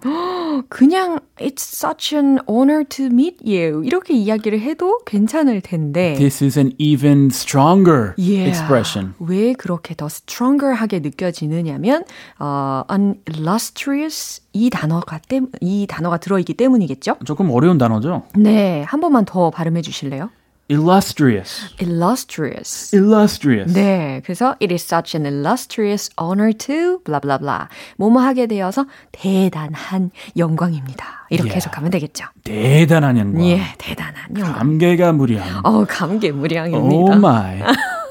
그냥 0.68 1.20
It's 1.38 1.62
such 1.62 2.14
an 2.16 2.38
honor 2.48 2.82
to 2.84 3.06
meet 3.06 3.36
you 3.44 3.82
이렇게 3.84 4.14
이야기를 4.14 4.60
해도 4.60 4.98
괜찮을 5.06 5.60
텐데 5.60 6.14
This 6.14 6.42
is 6.42 6.58
an 6.58 6.72
even 6.78 7.26
stronger 7.26 8.14
Yeah. 8.18 8.48
expression. 8.48 9.14
왜 9.18 9.52
그렇게 9.52 9.94
더 9.94 10.06
stronger하게 10.06 11.00
느껴지느냐면 11.00 12.04
어, 12.38 12.82
an 12.90 13.16
illustrious 13.30 14.40
이 14.54 14.70
단어가 14.70 15.18
때, 15.18 15.40
이 15.60 15.86
단어가 15.86 16.16
들어있기 16.16 16.54
때문이겠죠? 16.54 17.16
조금 17.26 17.50
어려운 17.50 17.76
단어죠? 17.76 18.22
네, 18.34 18.82
한 18.82 19.00
번만 19.00 19.26
더 19.26 19.50
발음해 19.50 19.82
주실래요? 19.82 20.30
Illustrious. 20.68 21.72
illustrious. 21.78 22.92
Illustrious. 22.92 23.72
네, 23.72 24.20
그래서 24.24 24.56
it 24.60 24.72
is 24.74 24.82
such 24.84 25.14
an 25.16 25.24
illustrious 25.24 26.10
honor 26.20 26.52
to 26.52 26.98
blah 27.04 27.20
blah 27.20 27.38
blah. 27.38 27.68
뭐뭐 27.98 28.20
하게 28.20 28.46
되어서 28.48 28.84
대단한 29.12 30.10
영광입니다. 30.36 31.26
이렇게 31.30 31.50
Yeah. 31.50 31.56
해석하면 31.56 31.90
되겠죠. 31.92 32.26
대단한 32.42 33.16
영광. 33.16 33.46
예, 33.46 33.60
대단한 33.78 34.36
영광. 34.36 34.54
감개가 34.54 35.12
무량. 35.12 35.60
어, 35.62 35.84
감개 35.84 36.32
무량입니다. 36.32 36.96
Oh 36.96 37.12
my. 37.16 37.62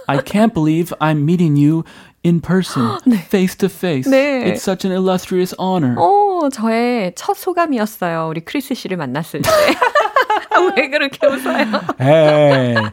I 0.07 0.19
can't 0.19 0.53
believe 0.53 0.93
I'm 1.01 1.23
meeting 1.23 1.57
you 1.57 1.83
in 2.23 2.39
person, 2.39 2.99
face 3.27 3.55
to 3.57 3.67
face. 3.67 4.09
네. 4.09 4.45
It's 4.53 4.61
such 4.63 4.85
an 4.87 4.95
illustrious 4.95 5.53
honor. 5.59 5.95
어, 5.97 6.49
저의 6.53 7.11
첫 7.15 7.35
소감이었어요. 7.35 8.27
우리 8.29 8.39
크리스 8.41 8.73
씨를 8.75 8.95
만났을 8.95 9.41
때. 9.41 9.49
왜 10.76 10.88
그렇게 10.88 11.26
웃어요? 11.26 11.66
Hey, 12.00 12.90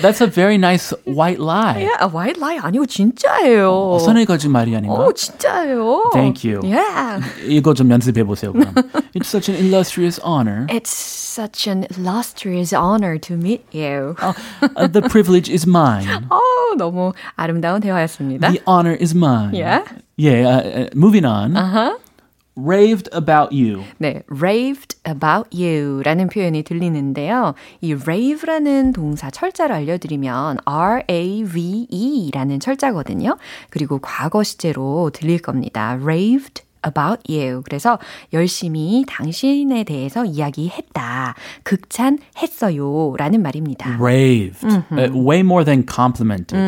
that's 0.00 0.20
a 0.20 0.26
very 0.26 0.56
nice 0.56 0.92
white 1.06 1.40
lie. 1.40 1.84
야, 1.86 2.10
white 2.12 2.38
lie 2.40 2.58
아니고 2.58 2.86
진짜예요. 2.86 3.98
선의 4.00 4.26
거짓말이 4.26 4.74
아닌가? 4.76 4.94
어, 4.94 5.12
진짜예요. 5.12 6.10
Thank 6.12 6.44
you. 6.44 6.60
Yeah. 6.64 7.24
이거 7.46 7.74
좀 7.74 7.90
연습해 7.90 8.24
보세요. 8.24 8.52
그럼. 8.52 8.74
It's 9.14 9.28
such 9.28 9.48
an 9.48 9.56
illustrious 9.56 10.20
honor. 10.22 10.66
It's 10.68 10.90
such 10.90 11.66
an 11.66 11.86
illustrious 11.90 12.72
honor 12.72 13.18
to 13.18 13.36
meet 13.36 13.64
you. 13.72 14.16
Uh, 14.20 14.86
the 14.86 15.02
privilege 15.02 15.48
is 15.48 15.66
mine. 15.66 16.06
어, 16.30 16.38
너무 16.76 17.12
아름다운 17.36 17.80
대화였습니다. 17.80 18.50
The 18.50 18.60
honor 18.66 18.96
is 19.00 19.14
mine. 19.14 19.54
Yeah. 19.54 19.84
Yeah. 20.16 20.46
Uh, 20.46 20.60
uh, 20.60 20.88
moving 20.94 21.24
on. 21.24 21.56
Uh-huh. 21.56 21.96
Raved 22.57 23.09
about 23.13 23.53
you. 23.53 23.83
네, 23.97 24.23
raved 24.29 24.97
about 25.05 25.49
you라는 25.53 26.29
표현이 26.29 26.63
들리는데요. 26.63 27.53
이 27.81 27.93
rave라는 27.93 28.93
동사 28.93 29.29
철자를 29.29 29.75
알려드리면 29.75 30.59
R-A-V-E라는 30.65 32.59
철자거든요. 32.61 33.37
그리고 33.69 33.99
과거 33.99 34.41
시제로 34.43 35.09
들릴 35.13 35.41
겁니다. 35.41 35.99
raved 36.01 36.64
about 36.84 37.20
you. 37.28 37.62
그래서 37.64 37.98
열심히 38.32 39.04
당신에 39.06 39.84
대해서 39.84 40.24
이야기했다. 40.24 41.34
극찬했어요. 41.62 43.14
라는 43.18 43.42
말입니다. 43.42 43.98
Raved. 44.00 44.64
Uh, 44.90 45.10
way 45.12 45.40
more 45.40 45.62
than 45.64 45.84
complimented. 45.84 46.58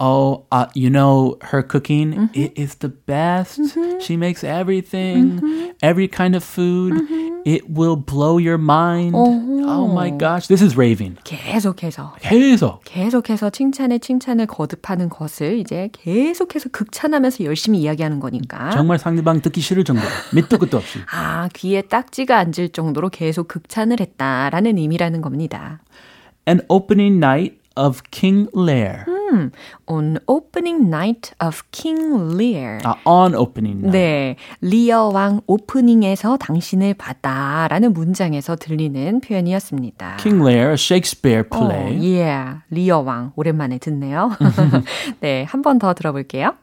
Oh, 0.00 0.46
uh, 0.50 0.66
you 0.74 0.88
know, 0.88 1.36
her 1.42 1.62
cooking, 1.62 2.30
it 2.34 2.52
is 2.56 2.76
the 2.76 2.88
best. 2.88 3.60
She 4.00 4.16
makes 4.16 4.42
everything, 4.42 5.74
every 5.82 6.08
kind 6.08 6.34
of 6.34 6.42
food. 6.42 7.02
It 7.44 7.68
will 7.68 7.96
blow 7.96 8.38
your 8.38 8.58
mind. 8.58 9.14
Oh 9.67 9.91
my 9.91 10.17
gosh. 10.17 10.47
This 10.47 10.63
is 10.63 10.75
raving. 10.75 11.17
계속해서 11.25 12.15
계속. 12.21 12.79
계속해서 12.85 13.49
칭찬에 13.49 13.99
칭찬을 13.99 14.45
거듭하는 14.45 15.09
것을 15.09 15.57
이제 15.59 15.89
계속해서 15.91 16.69
극찬하면서 16.71 17.43
열심히 17.43 17.79
이야기하는 17.79 18.21
거니까. 18.21 18.69
정말 18.71 18.97
상대방 18.97 19.41
듣기 19.41 19.59
싫을 19.59 19.83
정도로 19.83 20.07
밑도 20.33 20.57
끝도 20.57 20.77
없이. 20.77 20.99
아, 21.11 21.49
귀에 21.53 21.81
딱지가 21.81 22.37
앉을 22.37 22.69
정도로 22.71 23.09
계속 23.09 23.49
극찬을 23.49 23.99
했다라는 23.99 24.77
의미라는 24.77 25.21
겁니다. 25.21 25.81
An 26.47 26.61
opening 26.69 27.17
night 27.17 27.57
of 27.77 28.01
King 28.11 28.47
Lear. 28.53 29.05
On 29.87 30.17
opening 30.27 30.89
night 30.89 31.33
of 31.39 31.61
King 31.71 32.35
Lear. 32.37 32.79
아, 32.83 32.95
on 33.05 33.35
opening 33.35 33.81
night. 33.83 33.91
네, 33.91 34.35
리어 34.61 35.09
왕 35.13 35.41
오프닝에서 35.47 36.37
당신을 36.37 36.93
봤다라는 36.95 37.93
문장에서 37.93 38.55
들리는 38.55 39.19
표현이었습니다. 39.21 40.17
King 40.17 40.41
Lear, 40.41 40.69
a 40.71 40.73
Shakespeare 40.75 41.43
play. 41.47 41.97
어, 41.97 42.01
yeah, 42.01 42.59
리어 42.69 42.99
왕 42.99 43.33
오랜만에 43.35 43.77
듣네요. 43.79 44.31
네, 45.19 45.43
한 45.43 45.61
번 45.61 45.77
더 45.77 45.93
들어볼게요. 45.93 46.55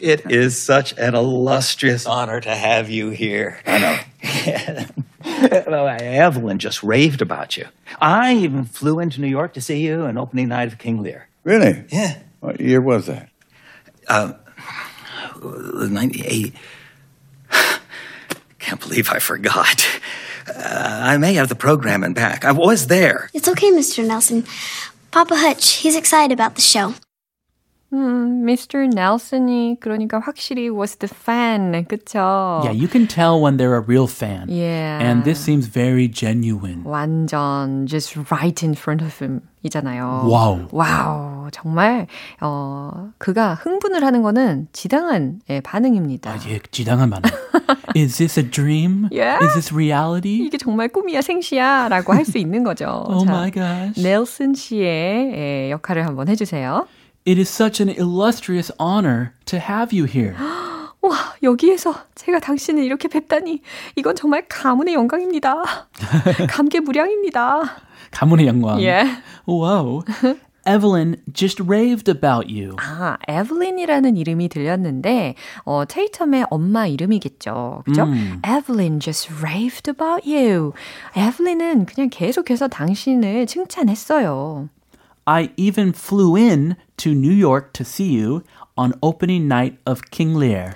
It 0.00 0.22
is 0.30 0.56
such 0.56 0.94
an 0.98 1.14
illustrious 1.14 2.06
honor 2.06 2.40
to 2.40 2.50
have 2.54 2.88
you 2.90 3.10
here. 3.10 3.56
I 3.66 3.78
know. 3.78 4.84
well, 5.24 5.88
Evelyn 5.88 6.58
just 6.58 6.82
raved 6.82 7.22
about 7.22 7.56
you. 7.56 7.66
I 8.00 8.34
even 8.34 8.64
flew 8.64 9.00
into 9.00 9.20
New 9.20 9.28
York 9.28 9.52
to 9.54 9.60
see 9.60 9.84
you 9.84 10.02
on 10.02 10.16
opening 10.16 10.48
night 10.48 10.68
of 10.68 10.78
King 10.78 11.02
Lear. 11.02 11.28
Really? 11.44 11.84
Yeah. 11.90 12.18
What 12.40 12.60
year 12.60 12.80
was 12.80 13.06
that? 13.06 13.30
98. 15.40 16.54
Can't 18.58 18.80
believe 18.80 19.10
I 19.10 19.18
forgot. 19.18 19.86
Uh, 20.48 21.00
I 21.02 21.16
may 21.18 21.34
have 21.34 21.48
the 21.48 21.54
program 21.54 22.00
programming 22.00 22.14
back. 22.14 22.44
I 22.44 22.52
was 22.52 22.86
there. 22.86 23.30
It's 23.34 23.48
okay, 23.48 23.70
Mr. 23.70 24.06
Nelson. 24.06 24.44
Papa 25.10 25.36
Hutch, 25.36 25.74
he's 25.74 25.96
excited 25.96 26.32
about 26.32 26.54
the 26.54 26.60
show. 26.60 26.94
음, 27.90 28.44
Mr. 28.44 28.84
Nelson이 28.94 29.78
그러니까 29.80 30.18
확실히 30.20 30.68
was 30.68 30.96
the 30.96 31.08
fan, 31.10 31.72
그쵸? 31.86 32.60
Yeah, 32.62 32.72
you 32.72 32.86
can 32.86 33.06
tell 33.08 33.40
when 33.40 33.56
they're 33.56 33.76
a 33.76 33.80
real 33.80 34.06
fan. 34.06 34.48
Yeah. 34.50 35.00
And 35.00 35.24
this 35.24 35.40
seems 35.40 35.66
very 35.66 36.06
genuine. 36.06 36.82
완전 36.84 37.86
just 37.86 38.14
right 38.30 38.62
in 38.62 38.74
front 38.74 39.02
of 39.02 39.16
him 39.24 39.40
이잖아요. 39.64 40.28
와우. 40.28 40.68
와우. 40.70 41.48
정말 41.50 42.06
어 42.42 43.08
그가 43.16 43.54
흥분을 43.54 44.04
하는 44.04 44.20
거는 44.20 44.68
지당한 44.72 45.40
예, 45.48 45.60
반응입니다. 45.60 46.30
아, 46.30 46.36
예, 46.46 46.60
지당한 46.70 47.08
반응. 47.08 47.30
Is 47.96 48.18
this 48.18 48.38
a 48.38 48.44
dream? 48.48 49.08
Yeah. 49.10 49.42
Is 49.42 49.54
this 49.54 49.72
reality? 49.72 50.44
이게 50.46 50.58
정말 50.58 50.88
꿈이야 50.88 51.22
생시야 51.22 51.88
라고 51.88 52.12
할 52.12 52.26
수 52.26 52.36
있는 52.36 52.64
거죠. 52.64 53.04
Oh 53.08 53.24
자, 53.24 53.30
my 53.32 53.50
gosh. 53.50 54.02
넬슨 54.02 54.52
씨의 54.52 55.32
예, 55.32 55.70
역할을 55.70 56.04
한번 56.06 56.28
해주세요. 56.28 56.86
It 57.26 57.38
is 57.38 57.48
such 57.50 57.80
an 57.80 57.90
illustrious 57.90 58.72
honor 58.80 59.32
to 59.46 59.58
have 59.58 59.92
you 59.92 60.06
here. 60.06 60.34
와 61.00 61.16
여기에서 61.42 61.94
제가 62.14 62.40
당신을 62.40 62.82
이렇게 62.82 63.08
뵙다니 63.08 63.62
이건 63.96 64.16
정말 64.16 64.46
가문의 64.48 64.94
영광입니다. 64.94 65.62
감개 66.48 66.80
무량입니다. 66.80 67.62
가문의 68.10 68.46
영광. 68.46 68.80
예. 68.82 69.04
Wow. 69.46 70.02
Evelyn 70.66 71.16
just 71.32 71.62
raved 71.62 72.10
about 72.10 72.46
you. 72.52 72.76
아, 72.78 73.16
에블린이라는 73.26 74.16
이름이 74.16 74.48
들렸는데 74.50 75.34
어, 75.64 75.84
테이텀의 75.86 76.48
엄마 76.50 76.86
이름이겠죠. 76.86 77.84
그죠? 77.86 78.02
음. 78.02 78.42
Evelyn 78.44 79.00
just 79.00 79.32
raved 79.40 79.90
about 79.90 80.28
you. 80.28 80.72
에블린은 81.16 81.86
그냥 81.86 82.10
계속해서 82.10 82.68
당신을 82.68 83.46
칭찬했어요. 83.46 84.68
I 85.24 85.50
even 85.56 85.92
flew 85.94 86.36
in 86.36 86.74
to 86.98 87.14
New 87.14 87.32
York 87.32 87.72
to 87.74 87.84
see 87.84 88.08
you 88.08 88.44
on 88.76 88.94
opening 89.02 89.48
night 89.48 89.78
of 89.86 90.10
King 90.10 90.34
Lear. 90.34 90.74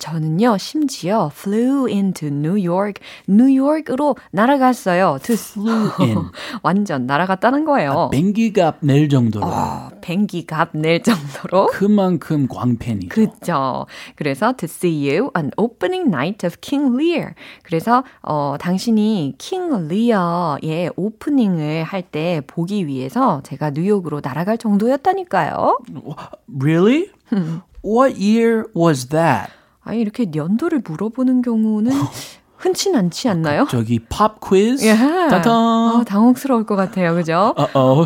저는요, 0.00 0.56
심지어 0.58 1.30
flew 1.32 1.86
into 1.88 2.28
New 2.28 2.56
York, 2.58 2.94
뉴욕으로 3.28 4.16
날아갔어요. 4.32 5.18
To 5.22 5.34
Flew 5.34 5.90
in. 6.00 6.18
완전 6.64 7.06
날아갔다는 7.06 7.64
거예요. 7.66 8.08
뱅기갑 8.10 8.78
낼 8.80 9.08
정도로. 9.08 9.46
어, 9.46 9.90
뱅기 10.00 10.46
값낼 10.46 11.02
정도로. 11.02 11.66
그만큼 11.68 12.48
광팬이죠. 12.48 13.08
그죠. 13.10 13.86
그래서 14.16 14.52
to 14.56 14.64
see 14.64 15.08
you 15.08 15.30
on 15.36 15.50
opening 15.56 16.08
night 16.08 16.44
of 16.46 16.56
King 16.62 16.96
Lear. 16.96 17.34
그래서 17.62 18.02
어 18.22 18.56
당신이 18.58 19.34
King 19.38 19.92
Lear의 19.92 20.90
오프닝을 20.96 21.84
할 21.84 22.00
때 22.10 22.40
보기 22.46 22.86
위해서 22.86 23.42
제가 23.44 23.70
뉴욕으로 23.70 24.20
날아갈 24.24 24.56
정도였다니까요. 24.56 25.78
Really? 26.58 27.10
What 27.84 28.16
year 28.18 28.64
was 28.74 29.08
that? 29.10 29.52
아니 29.82 30.00
이렇게 30.00 30.26
연도를 30.34 30.82
물어보는 30.84 31.42
경우는 31.42 31.92
흔치 32.56 32.94
않지 32.94 33.28
않나요? 33.28 33.66
저기 33.70 33.98
팝 33.98 34.38
퀴즈? 34.40 34.84
예. 34.84 34.94
따단. 34.94 35.52
어, 35.52 36.04
당혹스러울 36.06 36.66
것 36.66 36.76
같아요. 36.76 37.14
그죠? 37.14 37.54
어, 37.56 38.04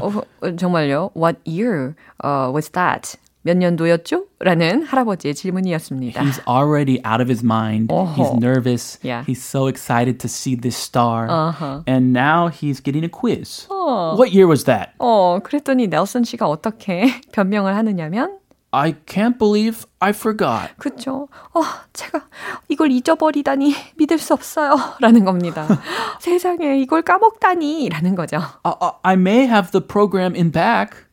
정말요? 0.57 1.11
What 1.17 1.41
year 1.47 1.95
uh, 2.23 2.53
was 2.55 2.71
that? 2.71 3.19
몇 3.47 3.59
년도였죠? 3.59 4.25
라는 4.39 4.85
할아버지의 4.85 5.35
질문이었습니다. 5.35 6.23
He's 6.23 6.41
already 6.49 6.99
out 7.05 7.21
of 7.21 7.29
his 7.29 7.45
mind. 7.45 7.93
He's 7.93 8.31
어허. 8.31 8.39
nervous. 8.41 8.99
Yeah. 9.05 9.23
He's 9.27 9.43
so 9.43 9.67
excited 9.67 10.19
to 10.21 10.29
see 10.29 10.55
this 10.57 10.75
star. 10.77 11.29
Uh-huh. 11.29 11.83
And 11.87 12.15
now 12.15 12.49
he's 12.49 12.81
getting 12.81 13.05
a 13.05 13.11
quiz. 13.11 13.67
What 13.69 14.33
year 14.33 14.47
was 14.47 14.65
that? 14.65 14.95
어, 14.99 15.41
그랬더니 15.43 15.89
넬슨 15.89 16.25
씨가 16.25 16.49
어떻게 16.49 17.11
변명을 17.33 17.77
하느냐면 17.77 18.39
I 18.75 18.95
can't 19.07 19.39
believe 19.39 19.85
I 20.01 20.11
forgot. 20.11 20.75
그쵸. 20.79 21.29
어, 21.55 21.63
제가 21.93 22.27
이걸 22.69 22.91
잊어버리다니 22.91 23.75
믿을 23.97 24.19
수 24.19 24.35
없어요. 24.35 24.77
라는 25.01 25.25
겁니다. 25.25 25.67
세상에 26.21 26.79
이걸 26.81 27.03
까먹다니. 27.03 27.89
라는 27.89 28.15
거죠. 28.17 28.39
I, 28.65 28.73
I- 28.81 28.93
I 29.03 29.15
may 29.15 29.45
have 29.47 29.71
the 29.71 29.87
program 29.87 30.35
in 30.35 30.51
back. 30.51 31.05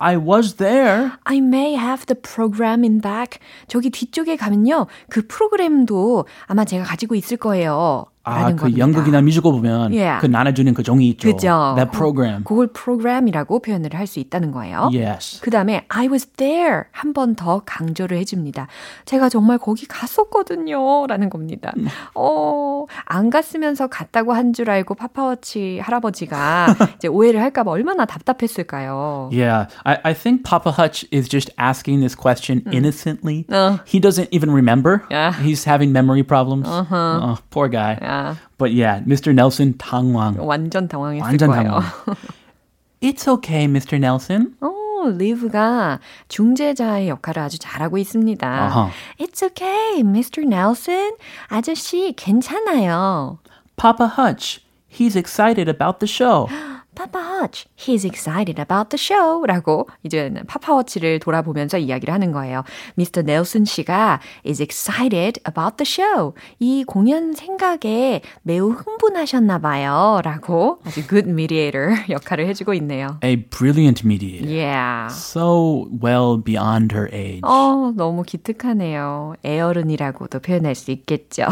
I 0.00 0.16
was 0.16 0.54
there. 0.54 1.12
I 1.24 1.38
may 1.38 1.74
have 1.74 2.06
the 2.06 2.20
program 2.20 2.82
in 2.84 3.00
back. 3.00 3.38
저기 3.66 3.90
뒤쪽에 3.90 4.36
가면요. 4.36 4.86
그 5.10 5.26
프로그램도 5.26 6.26
아마 6.46 6.64
제가 6.64 6.84
가지고 6.84 7.14
있을 7.16 7.36
거예요. 7.36 8.06
아, 8.28 8.50
그 8.50 8.56
겁니다. 8.56 8.78
연극이나 8.78 9.20
뮤지컬 9.22 9.52
보면 9.52 9.92
Yeah. 9.92 10.20
그 10.20 10.26
나눠주는 10.26 10.72
그 10.74 10.82
종이 10.82 11.08
있죠. 11.10 11.30
그죠. 11.32 11.74
That 11.76 11.90
program. 11.96 12.44
그걸 12.44 12.68
프로그램이라고 12.68 13.60
표현을 13.60 13.94
할 13.94 14.06
수 14.06 14.18
있다는 14.20 14.52
거예요. 14.52 14.90
Yes. 14.92 15.40
그 15.42 15.50
다음에 15.50 15.84
I 15.88 16.08
was 16.08 16.26
there 16.36 16.84
한 16.92 17.12
번 17.12 17.34
더 17.34 17.62
강조를 17.64 18.16
해줍니다. 18.18 18.68
제가 19.04 19.28
정말 19.28 19.58
거기 19.58 19.86
갔었거든요. 19.86 21.06
라는 21.06 21.28
겁니다. 21.30 21.72
어, 22.14 22.86
안 23.04 23.30
갔으면서 23.30 23.86
갔다고 23.88 24.32
한 24.32 24.52
줄 24.52 24.70
알고 24.70 24.94
파파워치 24.94 25.78
할아버지가 25.80 26.74
이제 26.96 27.06
오해를 27.06 27.40
할까봐 27.42 27.70
얼마나 27.70 28.06
답답했을까요. 28.06 29.28
Yeah, 29.32 29.66
I, 29.84 29.98
I 30.04 30.14
think 30.14 30.42
Papa 30.42 30.70
Hutch 30.72 31.04
is 31.12 31.28
just 31.28 31.50
asking 31.58 32.00
this 32.00 32.14
question 32.16 32.62
innocently. 32.72 33.44
Uh. 33.50 33.78
He 33.84 34.00
doesn't 34.00 34.28
even 34.32 34.50
remember. 34.50 35.04
Yeah. 35.10 35.32
He's 35.34 35.64
having 35.64 35.92
memory 35.92 36.22
problems. 36.22 36.66
Uh-huh. 36.66 37.20
Oh, 37.22 37.38
poor 37.50 37.68
guy. 37.68 37.98
아, 38.17 38.35
But 38.57 38.71
yeah, 38.73 39.03
Mr. 39.05 39.31
Nelson 39.31 39.77
당황. 39.77 40.35
완전 40.39 40.87
당황했을 40.87 41.23
완전 41.25 41.49
거예요. 41.49 41.63
당황. 41.63 41.83
It's 43.01 43.27
okay, 43.27 43.65
Mr. 43.65 43.97
Nelson. 43.97 44.55
어, 44.61 45.09
리브가 45.09 45.99
중재자의 46.29 47.09
역할을 47.09 47.41
아주 47.41 47.59
잘하고 47.59 47.97
있습니다. 47.97 48.47
아하. 48.47 48.89
It's 49.19 49.43
okay, 49.43 49.99
Mr. 50.01 50.43
Nelson. 50.45 51.11
아저씨, 51.47 52.13
괜찮아요. 52.15 53.39
Papa 53.75 54.13
Hutch, 54.17 54.61
he's 54.87 55.15
excited 55.17 55.67
about 55.67 55.99
the 55.99 56.07
show. 56.07 56.47
Papa 56.98 57.18
Hutch, 57.22 57.66
he's 57.76 58.04
excited 58.04 58.58
about 58.60 58.90
the 58.90 58.98
show. 58.98 59.46
라고 59.46 59.86
이제 60.02 60.32
파파워치를 60.48 61.20
돌아보면서 61.20 61.78
이야기를 61.78 62.12
하는 62.12 62.32
거예요. 62.32 62.64
Mr. 62.98 63.22
넬슨 63.22 63.64
씨가 63.64 64.18
is 64.44 64.60
excited 64.60 65.40
about 65.46 65.76
the 65.76 65.86
show. 65.86 66.32
이 66.58 66.82
공연 66.82 67.34
생각에 67.34 68.20
매우 68.42 68.70
흥분하셨나 68.70 69.60
봐요. 69.60 70.20
라고 70.24 70.80
아주 70.84 71.06
good 71.06 71.28
mediator 71.30 71.94
역할을 72.10 72.48
해주고 72.48 72.74
있네요. 72.74 73.18
A 73.22 73.36
brilliant 73.36 74.04
mediator. 74.04 74.50
Yeah. 74.52 75.06
So 75.14 75.86
well 76.02 76.36
beyond 76.42 76.92
her 76.96 77.08
age. 77.14 77.42
어, 77.44 77.92
너무 77.96 78.24
기특하네요. 78.24 79.34
애어른이라고도 79.44 80.40
표현할 80.40 80.74
수 80.74 80.90
있겠죠. 80.90 81.44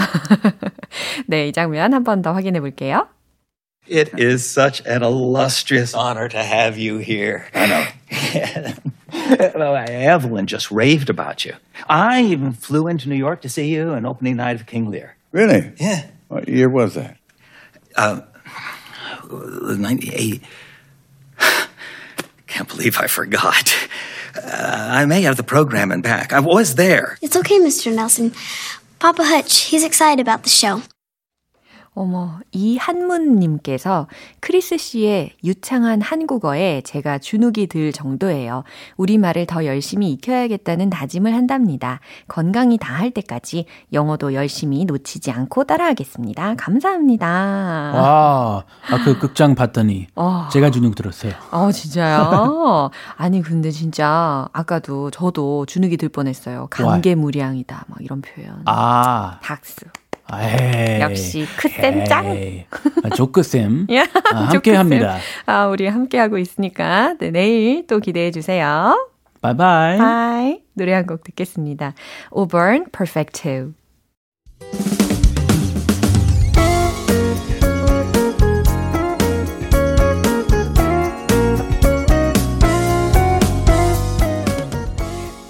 네, 1.28 1.46
이 1.46 1.52
장면 1.52 1.94
한 1.94 2.02
번 2.02 2.20
더 2.22 2.32
확인해 2.32 2.58
볼게요. 2.60 3.06
It 3.88 4.18
is 4.18 4.48
such 4.48 4.84
an 4.84 5.02
illustrious 5.02 5.94
honor 5.94 6.28
to 6.28 6.42
have 6.42 6.76
you 6.76 6.98
here. 6.98 7.46
I 7.54 7.66
know. 7.66 7.86
well, 9.54 9.76
Evelyn 9.76 10.46
just 10.46 10.70
raved 10.70 11.08
about 11.08 11.44
you. 11.44 11.54
I 11.88 12.22
even 12.22 12.52
flew 12.52 12.88
into 12.88 13.08
New 13.08 13.16
York 13.16 13.42
to 13.42 13.48
see 13.48 13.72
you 13.72 13.90
on 13.90 14.04
opening 14.04 14.36
night 14.36 14.56
of 14.56 14.66
King 14.66 14.90
Lear. 14.90 15.16
Really? 15.30 15.72
Yeah. 15.78 16.06
What 16.28 16.48
year 16.48 16.68
was 16.68 16.94
that? 16.94 17.16
98. 19.28 20.42
Can't 22.46 22.68
believe 22.68 22.98
I 22.98 23.06
forgot. 23.06 23.74
Uh, 24.36 24.88
I 24.90 25.04
may 25.06 25.22
have 25.22 25.36
the 25.36 25.42
program 25.42 25.92
in 25.92 26.02
back. 26.02 26.32
I 26.32 26.40
was 26.40 26.74
there. 26.74 27.18
It's 27.22 27.36
okay, 27.36 27.58
Mr. 27.58 27.94
Nelson. 27.94 28.32
Papa 28.98 29.24
Hutch, 29.24 29.62
he's 29.62 29.84
excited 29.84 30.20
about 30.20 30.42
the 30.42 30.48
show. 30.48 30.82
어머, 31.96 32.38
이한문님께서 32.52 34.06
크리스 34.40 34.76
씨의 34.76 35.32
유창한 35.42 36.02
한국어에 36.02 36.82
제가 36.82 37.16
주눅이 37.16 37.68
들 37.68 37.90
정도예요. 37.90 38.64
우리말을 38.98 39.46
더 39.46 39.64
열심히 39.64 40.12
익혀야겠다는 40.12 40.90
다짐을 40.90 41.32
한답니다. 41.34 42.00
건강이 42.28 42.76
다할 42.76 43.12
때까지 43.12 43.64
영어도 43.94 44.34
열심히 44.34 44.84
놓치지 44.84 45.30
않고 45.30 45.64
따라하겠습니다. 45.64 46.56
감사합니다. 46.56 47.26
와, 47.26 48.64
아, 48.90 49.02
그 49.02 49.18
극장 49.18 49.54
봤더니 49.54 50.06
어. 50.16 50.48
제가 50.52 50.70
주눅 50.70 50.94
들었어요. 50.94 51.32
어, 51.50 51.72
진짜요? 51.72 52.90
아니, 53.16 53.40
근데 53.40 53.70
진짜 53.70 54.46
아까도 54.52 55.10
저도 55.10 55.64
주눅이 55.64 55.96
들 55.96 56.10
뻔했어요. 56.10 56.66
감개무량이다. 56.68 57.86
막 57.88 57.98
이런 58.02 58.20
표현. 58.20 58.60
아, 58.66 59.38
박수. 59.42 59.86
에이, 60.32 61.00
역시 61.00 61.46
크쌤 61.56 62.04
짱. 62.04 62.26
아, 63.04 63.08
조크쌤 63.10 63.86
야, 63.94 64.04
아, 64.34 64.36
함께. 64.48 64.74
합니다. 64.74 65.18
아, 65.46 65.66
우리 65.66 65.86
함께 65.86 66.18
하고 66.18 66.36
있으니까 66.38 67.14
네, 67.20 67.30
내일 67.30 67.86
또 67.86 68.00
기대해 68.00 68.30
주세요. 68.32 69.08
Bye 69.40 69.98
bye. 69.98 70.29
Bye. 70.29 70.60
노래 70.74 70.92
한 70.94 71.06
곡 71.06 71.22
듣겠습니다. 71.22 71.94
Auburn 72.36 72.86
Perfect 72.90 73.48
2. 73.48 73.72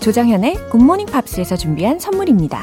조정현의 0.00 0.68
굿모닝 0.70 1.06
팝스에서 1.06 1.56
준비한 1.56 1.98
선물입니다. 1.98 2.62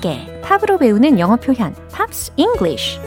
쉽게 0.00 0.40
팝으로 0.42 0.78
배우는 0.78 1.18
영어 1.18 1.36
표현 1.36 1.74
Pops 1.92 2.32
English 2.36 2.98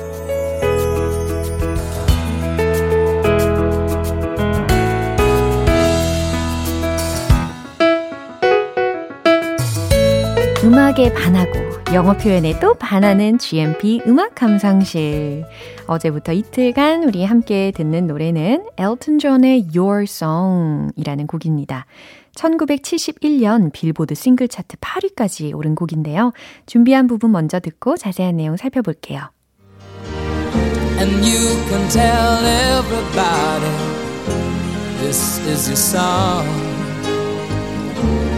음악에 10.63 11.12
반하고 11.13 11.72
영어 11.93 12.13
표현에 12.13 12.60
또 12.60 12.73
반하는 12.73 13.38
GMP 13.38 14.01
음악 14.08 14.34
감상실. 14.34 15.45
어제부터 15.86 16.32
이틀간 16.32 17.03
우리 17.03 17.23
함께 17.23 17.71
듣는 17.75 18.08
노래는 18.08 18.65
엘튼 18.77 19.19
존의 19.19 19.67
Your 19.75 20.03
Song이라는 20.03 21.27
곡입니다. 21.27 21.86
1971년 22.36 23.71
빌보드 23.71 24.15
싱글 24.15 24.47
차트 24.47 24.77
8위까지 24.77 25.56
오른 25.56 25.75
곡인데요. 25.75 26.34
준비한 26.65 27.06
부분 27.06 27.32
먼저 27.32 27.60
듣고 27.60 27.95
자세한 27.95 28.38
내용 28.38 28.58
살펴볼게요. 28.58 29.29
And 30.97 31.13
you 31.21 31.63
can 31.69 31.88
tell 31.89 32.39
everybody 32.43 33.69
this 34.99 35.39
is 35.47 35.67
your 35.67 35.77
song. 35.77 36.72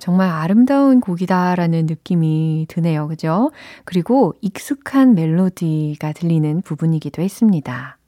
정말 0.00 0.28
아름다운 0.28 1.00
곡이다라는 1.00 1.86
느낌이 1.86 2.66
드네요. 2.68 3.06
그죠? 3.06 3.52
그리고 3.84 4.34
익숙한 4.40 5.14
멜로디가 5.14 6.12
들리는 6.12 6.62
부분이기도 6.62 7.22
했습니다. 7.22 7.98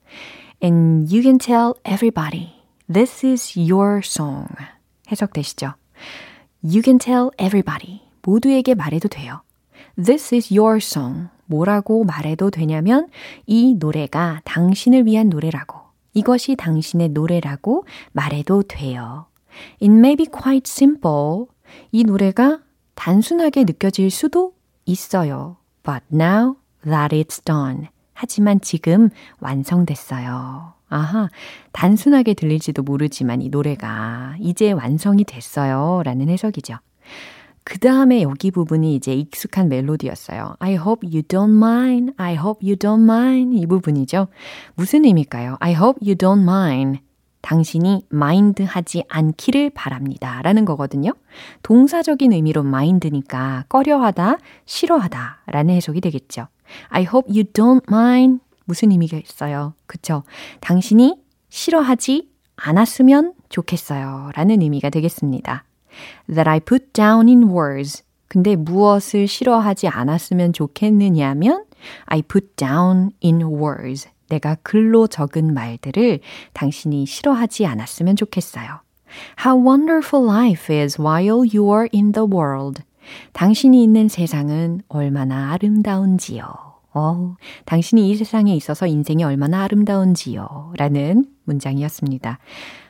And 0.62 1.12
you 1.14 1.22
can 1.22 1.38
tell 1.38 1.74
everybody 1.86 2.54
this 2.92 3.24
is 3.24 3.58
your 3.58 4.00
song. 4.02 4.48
해석되시죠? 5.10 5.74
You 6.64 6.82
can 6.82 6.98
tell 6.98 7.30
everybody. 7.38 8.00
모두에게 8.22 8.74
말해도 8.74 9.08
돼요. 9.08 9.42
This 10.02 10.34
is 10.34 10.52
your 10.52 10.76
song. 10.76 11.28
뭐라고 11.46 12.04
말해도 12.04 12.50
되냐면 12.50 13.08
이 13.46 13.74
노래가 13.78 14.40
당신을 14.44 15.06
위한 15.06 15.28
노래라고. 15.28 15.78
이것이 16.14 16.56
당신의 16.56 17.10
노래라고 17.10 17.84
말해도 18.12 18.62
돼요. 18.62 19.26
It 19.82 19.92
may 19.92 20.16
be 20.16 20.26
quite 20.26 20.62
simple. 20.66 21.46
이 21.90 22.04
노래가 22.04 22.60
단순하게 22.94 23.64
느껴질 23.64 24.10
수도 24.10 24.54
있어요. 24.84 25.56
But 25.82 26.04
now 26.12 26.56
that 26.84 27.14
it's 27.14 27.44
done. 27.44 27.88
하지만 28.12 28.60
지금 28.60 29.10
완성됐어요. 29.40 30.74
아하, 30.88 31.28
단순하게 31.72 32.34
들릴지도 32.34 32.82
모르지만 32.82 33.40
이 33.40 33.48
노래가 33.48 34.36
이제 34.40 34.72
완성이 34.72 35.24
됐어요. 35.24 36.02
라는 36.04 36.28
해석이죠. 36.28 36.76
그 37.64 37.78
다음에 37.78 38.22
여기 38.22 38.50
부분이 38.50 38.94
이제 38.94 39.14
익숙한 39.14 39.68
멜로디였어요. 39.68 40.56
I 40.58 40.74
hope 40.74 41.08
you 41.08 41.22
don't 41.22 41.56
mind. 41.56 42.12
I 42.16 42.34
hope 42.34 42.66
you 42.66 42.76
don't 42.76 43.02
mind. 43.02 43.56
이 43.56 43.66
부분이죠. 43.66 44.28
무슨 44.74 45.04
의미일까요? 45.04 45.56
I 45.60 45.72
hope 45.74 46.06
you 46.06 46.16
don't 46.16 46.42
mind. 46.42 47.00
당신이 47.42 48.06
mind 48.12 48.64
하지 48.64 49.04
않기를 49.08 49.70
바랍니다. 49.70 50.40
라는 50.42 50.64
거거든요. 50.64 51.12
동사적인 51.62 52.32
의미로 52.32 52.62
mind니까 52.62 53.64
꺼려하다, 53.68 54.38
싫어하다 54.64 55.42
라는 55.46 55.74
해석이 55.74 56.00
되겠죠. 56.00 56.48
I 56.88 57.02
hope 57.02 57.30
you 57.34 57.44
don't 57.44 57.82
mind. 57.92 58.42
무슨 58.64 58.90
의미가 58.92 59.18
있어요? 59.18 59.74
그쵸? 59.86 60.22
당신이 60.60 61.20
싫어하지 61.48 62.30
않았으면 62.56 63.34
좋겠어요. 63.48 64.30
라는 64.34 64.62
의미가 64.62 64.90
되겠습니다. 64.90 65.64
That 66.26 66.48
I 66.48 66.60
put 66.60 66.92
down 66.92 67.28
in 67.28 67.44
words. 67.44 68.04
근데 68.28 68.56
무엇을 68.56 69.26
싫어하지 69.28 69.88
않았으면 69.88 70.54
좋겠느냐면 70.54 71.64
I 72.06 72.22
put 72.22 72.54
down 72.56 73.10
in 73.22 73.42
words. 73.42 74.08
내가 74.32 74.56
글로 74.62 75.06
적은 75.06 75.52
말들을 75.52 76.20
당신이 76.54 77.04
싫어하지 77.06 77.66
않았으면 77.66 78.16
좋겠어요. 78.16 78.80
How 79.44 79.62
wonderful 79.62 80.26
life 80.26 80.74
is 80.74 81.00
while 81.00 81.46
you 81.54 81.70
are 81.70 81.88
in 81.92 82.12
the 82.12 82.26
world. 82.26 82.82
당신이 83.34 83.82
있는 83.82 84.08
세상은 84.08 84.80
얼마나 84.88 85.52
아름다운지요. 85.52 86.44
어, 86.94 87.36
당신이 87.64 88.10
이 88.10 88.14
세상에 88.16 88.54
있어서 88.54 88.86
인생이 88.86 89.24
얼마나 89.24 89.62
아름다운지요. 89.64 90.74
라는 90.76 91.26
문장이었습니다. 91.44 92.38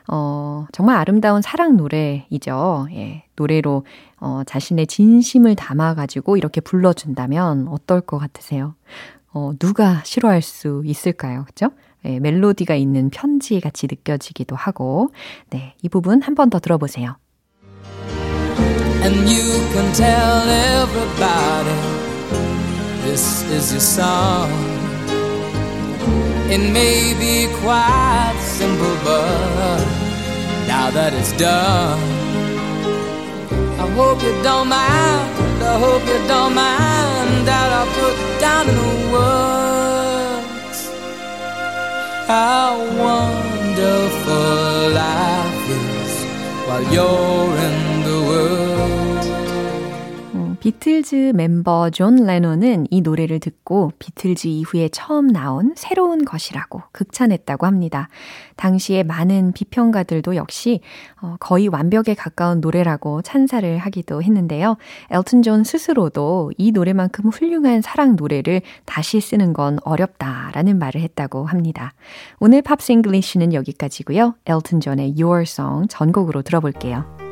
어, 0.09 0.65
정말 0.71 0.97
아름다운 0.97 1.41
사랑 1.41 1.77
노래이죠. 1.77 2.87
예, 2.91 3.23
노래로 3.35 3.85
어, 4.19 4.41
자신의 4.45 4.87
진심을 4.87 5.55
담아가지고 5.55 6.37
이렇게 6.37 6.61
불러준다면 6.61 7.67
어떨 7.69 8.01
것 8.01 8.17
같으세요? 8.17 8.75
어, 9.33 9.51
누가 9.59 10.01
싫어할 10.05 10.41
수 10.41 10.81
있을까요? 10.85 11.43
그죠? 11.45 11.69
네, 12.03 12.19
멜로디가 12.19 12.75
있는 12.75 13.09
편지 13.09 13.59
같이 13.59 13.87
느껴지기도 13.89 14.55
하고, 14.55 15.09
네, 15.49 15.73
이 15.81 15.89
부분 15.89 16.21
한 16.21 16.35
번 16.35 16.49
더 16.49 16.59
들어보세요. 16.59 17.15
And 19.03 19.15
you 19.27 19.43
can 19.73 19.91
tell 19.93 20.47
everybody 20.47 21.75
this 23.03 23.43
is 23.51 23.71
your 23.73 23.81
song. 23.81 24.49
It 26.49 26.59
may 26.71 27.13
be 27.19 27.47
quite 27.61 28.37
simple, 28.39 28.95
but 29.03 29.83
now 30.67 30.91
that 30.91 31.13
it's 31.13 31.31
done, 31.37 31.99
hope 33.93 34.21
you 34.23 34.33
don't 34.43 34.67
mind. 34.67 35.63
I 35.63 35.79
hope 35.79 36.05
you 36.05 36.19
don't 36.27 36.53
mind 36.53 37.47
that 37.47 37.69
I 37.79 37.83
put 37.97 38.15
down 38.41 38.69
in 38.69 39.11
words 39.13 40.79
how 42.27 42.77
wonderful 43.07 44.89
life 45.01 45.69
is 45.69 46.13
while 46.67 46.85
you're 46.93 47.57
in. 47.67 47.92
비틀즈 50.63 51.33
멤버 51.35 51.89
존 51.89 52.15
레논은 52.15 52.87
이 52.89 53.01
노래를 53.01 53.41
듣고 53.41 53.91
비틀즈 53.99 54.47
이후에 54.47 54.87
처음 54.87 55.27
나온 55.27 55.73
새로운 55.75 56.23
것이라고 56.23 56.83
극찬했다고 56.93 57.65
합니다. 57.65 58.07
당시에 58.55 59.03
많은 59.03 59.51
비평가들도 59.51 60.37
역시 60.37 60.79
거의 61.41 61.67
완벽에 61.67 62.13
가까운 62.13 62.61
노래라고 62.61 63.23
찬사를 63.23 63.77
하기도 63.77 64.23
했는데요. 64.23 64.77
엘튼 65.09 65.41
존 65.41 65.65
스스로도 65.65 66.53
이 66.57 66.71
노래만큼 66.71 67.31
훌륭한 67.31 67.81
사랑 67.81 68.15
노래를 68.15 68.61
다시 68.85 69.19
쓰는 69.19 69.51
건 69.51 69.79
어렵다라는 69.83 70.79
말을 70.79 71.01
했다고 71.01 71.45
합니다. 71.45 71.91
오늘 72.39 72.61
Pops 72.61 72.93
English는 72.93 73.53
여기까지고요. 73.53 74.35
엘튼 74.45 74.79
존의 74.79 75.15
Your 75.21 75.41
Song 75.41 75.89
전곡으로 75.89 76.41
들어볼게요. 76.41 77.22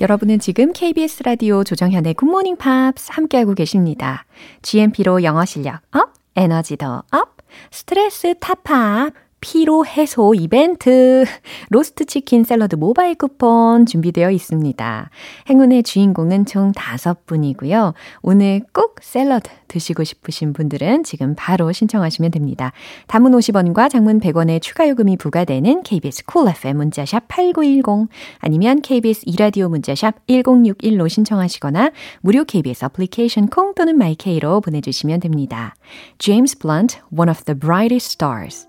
여러분은 0.00 0.38
지금 0.38 0.72
KBS 0.72 1.24
라디오 1.24 1.64
조정현의 1.64 2.14
굿모닝 2.14 2.56
팝스 2.56 3.10
함께하고 3.10 3.54
계십니다. 3.54 4.26
GMP로 4.62 5.24
영어 5.24 5.44
실력 5.44 5.80
up, 5.90 6.12
에너지 6.36 6.76
더 6.76 7.02
up, 7.10 7.36
스트레스 7.72 8.34
타파 8.38 9.10
피로 9.40 9.86
해소 9.86 10.34
이벤트 10.34 11.24
로스트 11.70 12.06
치킨 12.06 12.44
샐러드 12.44 12.76
모바일 12.76 13.14
쿠폰 13.14 13.86
준비되어 13.86 14.30
있습니다. 14.30 15.10
행운의 15.48 15.82
주인공은 15.82 16.46
총 16.46 16.72
5분이고요. 16.72 17.94
오늘 18.22 18.62
꼭 18.72 18.96
샐러드 19.00 19.50
드시고 19.68 20.04
싶으신 20.04 20.52
분들은 20.52 21.04
지금 21.04 21.34
바로 21.36 21.70
신청하시면 21.70 22.30
됩니다. 22.30 22.72
단문 23.06 23.32
50원과 23.32 23.90
장문 23.90 24.20
100원의 24.20 24.62
추가 24.62 24.88
요금이 24.88 25.18
부과되는 25.18 25.82
KBS 25.82 26.24
cool 26.24 26.38
cool 26.38 26.56
FM 26.56 26.76
문자샵 26.78 27.28
8910 27.28 28.08
아니면 28.38 28.80
KBS 28.80 29.22
2라디오 29.26 29.68
문자샵 29.68 30.26
1061로 30.26 31.08
신청하시거나 31.08 31.90
무료 32.20 32.44
KBS 32.44 32.86
애플리케이션 32.86 33.48
콩 33.48 33.74
또는 33.74 33.98
마이케이로 33.98 34.60
보내 34.60 34.80
주시면 34.80 35.20
됩니다. 35.20 35.74
James 36.18 36.58
Blunt, 36.58 37.00
One 37.10 37.30
of 37.30 37.44
the 37.44 37.58
Brightest 37.58 38.12
Stars 38.12 38.68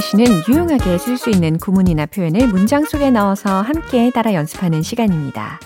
시는 0.00 0.24
유용하게 0.48 0.98
쓸 0.98 1.16
수 1.16 1.30
있는 1.30 1.58
구문이나 1.58 2.06
표현을 2.06 2.48
문장 2.48 2.84
속에 2.84 3.10
넣어서 3.10 3.62
함께 3.62 4.10
따라 4.10 4.34
연습하는 4.34 4.82
시간입니다. 4.82 5.58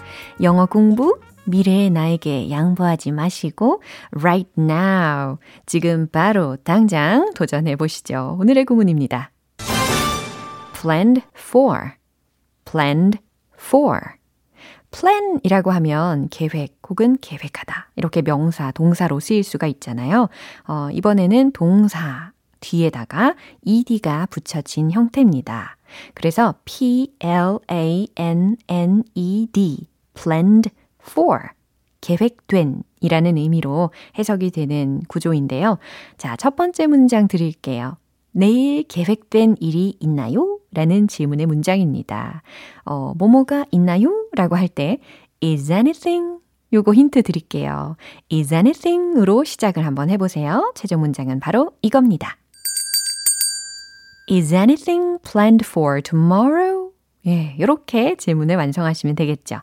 영어 0.43 0.66
공부 0.66 1.19
미래의 1.47 1.90
나에게 1.90 2.51
양보하지 2.51 3.12
마시고 3.12 3.83
right 4.12 4.51
now 4.59 5.38
지금 5.66 6.07
바로 6.09 6.57
당장 6.57 7.33
도전해 7.35 7.77
보시죠. 7.77 8.37
오늘의 8.40 8.64
구문입니다. 8.66 9.33
planned 10.81 11.23
for 11.37 11.93
planned 12.64 13.19
for 13.59 14.01
plan이라고 14.90 15.71
하면 15.71 16.29
계획 16.31 16.79
혹은 16.88 17.16
계획하다. 17.21 17.90
이렇게 17.97 18.23
명사, 18.23 18.73
동사로 18.73 19.21
쓰일 19.21 19.45
수가 19.45 19.66
있잖아요. 19.66 20.29
어, 20.66 20.88
이번에는 20.93 21.53
동사 21.53 22.33
뒤에다가 22.61 23.35
ed가 23.64 24.27
붙여진 24.27 24.90
형태입니다. 24.90 25.77
그래서 26.14 26.55
p-l-a-n-n-e-d, 26.64 27.59
planned 30.14 30.70
for, 31.09 31.40
계획된 32.01 32.83
이라는 33.01 33.37
의미로 33.37 33.90
해석이 34.18 34.51
되는 34.51 35.03
구조인데요. 35.09 35.79
자, 36.16 36.37
첫 36.37 36.57
번째 36.57 36.87
문장 36.87 37.29
드릴게요. 37.29 37.96
내일 38.33 38.85
계획된 38.85 39.57
일이 39.61 39.96
있나요? 40.01 40.59
라는 40.73 41.09
질문의 41.09 41.46
문장입니다. 41.46 42.42
어, 42.85 43.12
뭐뭐가 43.16 43.66
있나요? 43.73 44.27
라고 44.35 44.57
할 44.57 44.68
때, 44.68 44.99
is 45.42 45.70
anything? 45.73 46.38
요거 46.73 46.94
힌트 46.94 47.23
드릴게요. 47.23 47.96
is 48.33 48.55
anything? 48.55 49.18
으로 49.18 49.42
시작을 49.42 49.85
한번 49.85 50.11
해보세요. 50.11 50.73
최종 50.77 51.01
문장은 51.01 51.40
바로 51.40 51.73
이겁니다. 51.83 52.37
Is 54.31 54.55
anything 54.55 55.19
planned 55.25 55.66
for 55.66 56.01
tomorrow? 56.01 56.93
예, 57.27 57.57
이렇게 57.59 58.14
질문을 58.14 58.55
완성하시면 58.55 59.16
되겠죠. 59.16 59.57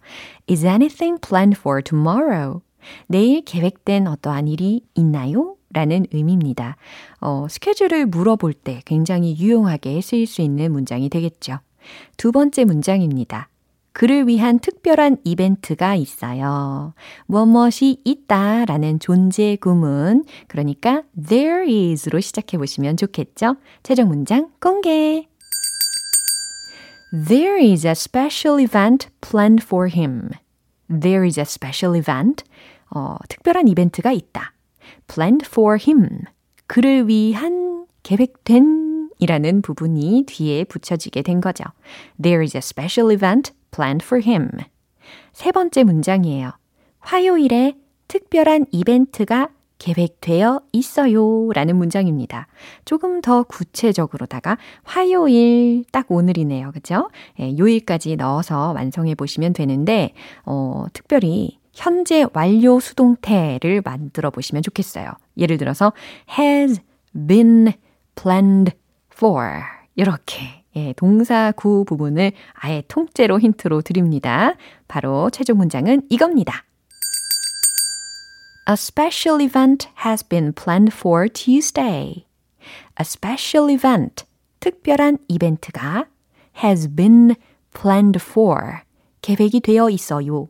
Is 0.49 0.65
anything 0.65 1.21
planned 1.25 1.57
for 1.57 1.81
tomorrow? 1.81 2.59
내일 3.07 3.45
계획된 3.45 4.07
어떠한 4.07 4.49
일이 4.49 4.81
있나요? 4.93 5.55
라는 5.71 6.05
의미입니다. 6.11 6.75
어, 7.21 7.47
스케줄을 7.49 8.07
물어볼 8.07 8.51
때 8.53 8.81
굉장히 8.85 9.37
유용하게 9.39 10.01
쓰일 10.01 10.27
수 10.27 10.41
있는 10.41 10.73
문장이 10.73 11.07
되겠죠. 11.07 11.59
두 12.17 12.33
번째 12.33 12.65
문장입니다. 12.65 13.47
그를 13.97 14.27
위한 14.27 14.59
특별한 14.59 15.17
이벤트가 15.23 15.95
있어요. 15.95 16.93
무엇이 17.25 17.99
있다 18.05 18.65
라는 18.65 18.99
존재 18.99 19.55
구문. 19.55 20.23
그러니까 20.47 21.01
there 21.19 21.63
is로 21.67 22.19
시작해 22.19 22.59
보시면 22.59 22.95
좋겠죠? 22.97 23.55
최종 23.81 24.09
문장 24.09 24.51
공개. 24.61 25.27
There 27.27 27.59
is 27.59 27.87
a 27.87 27.93
special 27.93 28.63
event 28.63 29.07
planned 29.19 29.65
for 29.65 29.89
him. 29.91 30.29
There 30.87 31.25
is 31.25 31.39
a 31.39 31.45
special 31.47 31.99
event. 31.99 32.43
어, 32.91 33.15
특별한 33.27 33.67
이벤트가 33.67 34.11
있다. 34.11 34.53
planned 35.07 35.47
for 35.47 35.79
him. 35.81 36.07
그를 36.67 37.07
위한 37.07 37.87
계획된 38.03 39.09
이라는 39.17 39.63
부분이 39.63 40.25
뒤에 40.27 40.65
붙여지게 40.65 41.23
된 41.23 41.41
거죠. 41.41 41.63
There 42.21 42.43
is 42.43 42.55
a 42.55 42.59
special 42.59 43.11
event 43.11 43.57
planned 43.77 44.03
for 44.03 44.23
him. 44.25 44.49
세 45.33 45.51
번째 45.51 45.83
문장이에요. 45.83 46.51
화요일에 46.99 47.75
특별한 48.07 48.65
이벤트가 48.71 49.49
계획되어 49.77 50.61
있어요. 50.73 51.51
라는 51.53 51.75
문장입니다. 51.75 52.47
조금 52.83 53.21
더 53.21 53.43
구체적으로다가 53.43 54.57
화요일 54.83 55.83
딱 55.91 56.07
오늘이네요. 56.09 56.71
그죠? 56.71 57.09
예, 57.39 57.55
요일까지 57.55 58.15
넣어서 58.15 58.71
완성해 58.71 59.13
보시면 59.13 59.53
되는데, 59.53 60.13
어, 60.45 60.85
특별히 60.93 61.59
현재 61.73 62.25
완료 62.33 62.79
수동태를 62.79 63.83
만들어 63.85 64.31
보시면 64.31 64.63
좋겠어요. 64.63 65.11
예를 65.37 65.57
들어서 65.59 65.93
has 66.39 66.81
been 67.27 67.71
planned 68.15 68.73
for 69.13 69.61
이렇게 69.95 70.63
예, 70.77 70.93
동사 70.93 71.51
구 71.55 71.83
부분을 71.85 72.33
아예 72.53 72.83
통째로 72.87 73.39
힌트로 73.39 73.81
드립니다. 73.81 74.53
바로 74.87 75.31
최종 75.31 75.57
문장은 75.57 76.03
이겁니다. 76.07 76.65
A 78.69 78.73
special 78.73 79.41
event 79.41 79.87
has 80.05 80.23
been 80.27 80.53
planned 80.53 80.93
for 80.95 81.27
Tuesday. 81.27 82.25
A 82.99 83.01
special 83.01 83.73
event, 83.73 84.25
특별한 84.59 85.17
이벤트가 85.27 86.05
has 86.63 86.93
been 86.93 87.33
planned 87.73 88.19
for, 88.21 88.81
계획이 89.21 89.61
되어 89.61 89.89
있어요. 89.89 90.47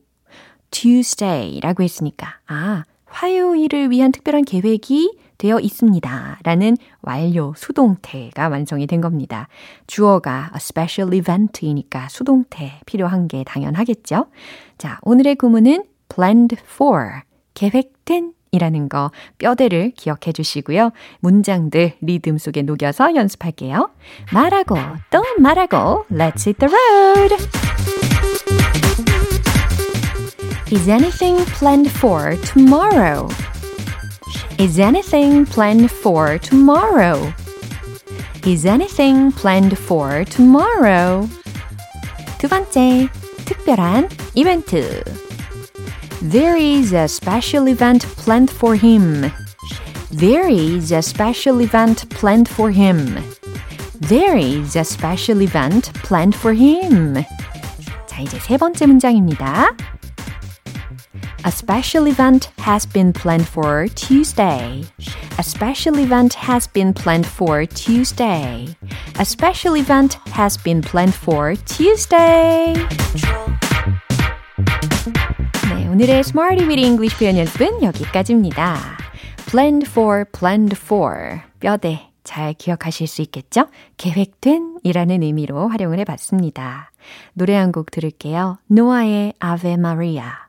Tuesday라고 0.72 1.84
했으니까, 1.84 2.40
아, 2.48 2.84
화요일을 3.06 3.92
위한 3.92 4.12
특별한 4.12 4.44
계획이 4.44 5.18
되어 5.38 5.60
있습니다. 5.60 6.40
라는 6.44 6.78
완료 7.02 7.54
수동태가 7.56 8.50
완성이 8.50 8.88
된 8.88 9.02
겁니다. 9.02 9.48
주어가 9.88 10.52
a 10.54 10.58
special 10.58 11.14
event이니까 11.14 12.10
수동태 12.10 12.80
필요한 12.86 13.28
게 13.28 13.44
당연하겠죠? 13.44 14.28
자, 14.78 15.00
오늘의 15.04 15.36
구문은 15.36 15.86
planned 16.10 16.58
for, 16.64 17.22
계획된 17.54 18.34
이라는 18.52 18.88
거 18.88 19.12
뼈대를 19.38 19.92
기억해 19.92 20.32
주시고요. 20.34 20.92
문장들 21.20 21.94
리듬 22.02 22.38
속에 22.38 22.62
녹여서 22.62 23.14
연습할게요. 23.16 23.90
말하고 24.34 24.76
또 25.12 25.22
말하고 25.38 26.06
Let's 26.10 26.48
hit 26.48 26.60
the 26.60 26.74
road! 26.74 27.36
Is 30.72 30.90
anything 30.90 31.46
planned 31.58 31.90
for 31.90 32.36
tomorrow? 32.42 33.28
Is 34.59 34.79
anything 34.79 35.47
planned 35.47 35.91
for 35.91 36.39
tomorrow? 36.39 37.33
Is 38.47 38.67
anything 38.67 39.33
planned 39.33 39.79
for 39.79 40.25
tomorrow? 40.25 41.29
두 42.39 42.49
번째, 42.49 43.09
특별한 43.45 44.09
이벤트. 44.35 45.03
There 46.21 46.57
is 46.57 46.93
a 46.95 47.05
special 47.05 47.69
event 47.69 48.07
planned 48.17 48.51
for 48.51 48.77
him. 48.77 49.31
There 50.11 50.49
is 50.49 50.93
a 50.93 51.03
special 51.03 51.61
event 51.61 52.09
planned 52.11 52.49
for 52.49 52.71
him. 52.71 53.19
There 54.01 54.37
is 54.37 54.77
a 54.77 54.85
special 54.85 55.41
event 55.43 55.93
planned 56.03 56.37
for 56.37 56.55
him. 56.55 57.25
자, 58.07 58.21
이제 58.21 58.39
세 58.41 58.57
번째 58.57 58.87
문장입니다. 58.87 59.71
A 61.45 61.51
special 61.51 62.07
event 62.07 62.51
has 62.59 62.87
been 62.87 63.13
planned 63.13 63.47
for 63.47 63.87
Tuesday. 63.95 64.85
A 65.39 65.43
special 65.43 65.99
event 65.99 66.35
has 66.35 66.67
been 66.67 66.93
planned 66.95 67.27
for 67.27 67.67
Tuesday. 67.67 68.75
A 69.19 69.25
special 69.25 69.77
event 69.77 70.19
has 70.33 70.57
been 70.63 70.81
planned 70.81 71.15
for 71.15 71.55
Tuesday. 71.67 72.75
네, 75.69 75.89
오늘의 75.89 76.21
Smarty 76.21 76.67
with 76.67 76.81
English 76.81 77.19
표현 77.19 77.37
연습은 77.39 77.83
여기까지입니다. 77.83 78.77
planned 79.47 79.89
for, 79.89 80.25
planned 80.33 80.77
for. 80.77 81.41
뼈대 81.61 82.09
잘 82.25 82.55
기억하실 82.55 83.07
수 83.07 83.21
있겠죠? 83.23 83.67
계획된 83.97 84.79
이라는 84.85 85.23
의미로 85.23 85.69
활용을 85.69 85.99
해봤습니다. 86.01 86.91
노래 87.35 87.55
한 87.57 87.73
곡 87.73 87.91
들을게요. 87.91 88.59
노아의 88.69 89.35
Ave 89.41 89.73
Maria. 89.73 90.46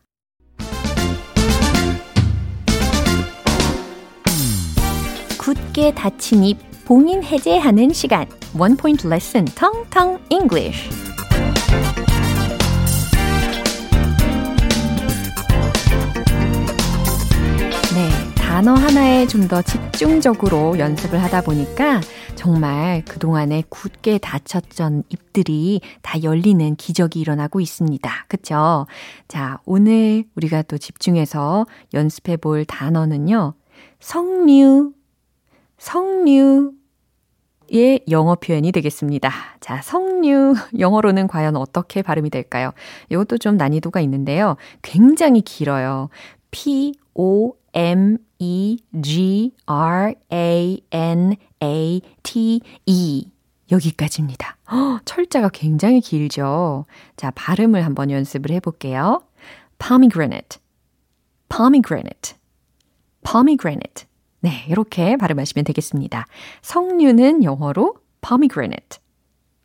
굳게 5.49 5.95
닫힌 5.95 6.45
입 6.45 6.59
봉인 6.85 7.25
해제하는 7.25 7.91
시간 7.95 8.27
원 8.59 8.77
포인트 8.77 9.07
레슨 9.07 9.47
텅텅 9.47 10.19
English 10.29 10.91
네, 17.95 18.11
단어 18.35 18.75
하나에 18.75 19.27
좀 19.27 19.49
더 19.49 19.63
집중적으로 19.63 20.79
연습을 20.79 21.23
하다 21.23 21.41
보니까 21.41 22.03
정말 22.35 23.03
그동안에 23.07 23.63
굳게 23.71 24.19
닫혔던 24.19 25.05
입들이 25.09 25.81
다 26.03 26.23
열리는 26.23 26.77
기적이 26.77 27.21
일어나고 27.21 27.61
있습니다. 27.61 28.27
그쵸? 28.29 28.87
자, 29.29 29.61
오늘 29.65 30.25
우리가 30.37 30.61
또 30.61 30.77
집중해서 30.77 31.65
연습해 31.95 32.37
볼 32.37 32.67
단어는요. 32.67 33.55
석류 34.01 34.98
석류의 35.79 36.73
영어 38.11 38.35
표현이 38.35 38.73
되겠습니다. 38.73 39.31
자, 39.61 39.81
석류. 39.83 40.55
영어로는 40.79 41.27
과연 41.29 41.57
어떻게 41.57 42.03
발음이 42.03 42.31
될까요? 42.31 42.73
이것도 43.11 43.39
좀 43.39 43.57
난이도가 43.57 44.01
있는데요. 44.01 44.57
굉장히 44.83 45.41
길어요. 45.41 46.11
P, 46.51 46.95
O, 47.15 47.55
M, 47.75 48.19
E, 48.39 48.79
G, 49.03 49.53
R, 49.67 50.15
A, 50.33 50.81
N, 50.91 51.37
A, 51.63 52.01
T, 52.23 52.61
E. 52.87 53.31
여기까지입니다. 53.71 54.57
허, 54.71 55.01
철자가 55.05 55.51
굉장히 55.51 56.01
길죠? 56.01 56.87
자, 57.17 57.31
발음을 57.33 57.85
한번 57.85 58.11
연습을 58.11 58.51
해볼게요. 58.53 59.23
pomegranate, 59.79 60.59
pomegranate, 61.49 62.37
pomegranate. 63.23 64.07
네, 64.49 64.65
이렇게 64.67 65.19
발음하시면 65.19 65.67
되겠습니다. 65.67 66.25
석류는 66.63 67.45
영어로 67.45 67.97
pomegranate, 68.23 68.99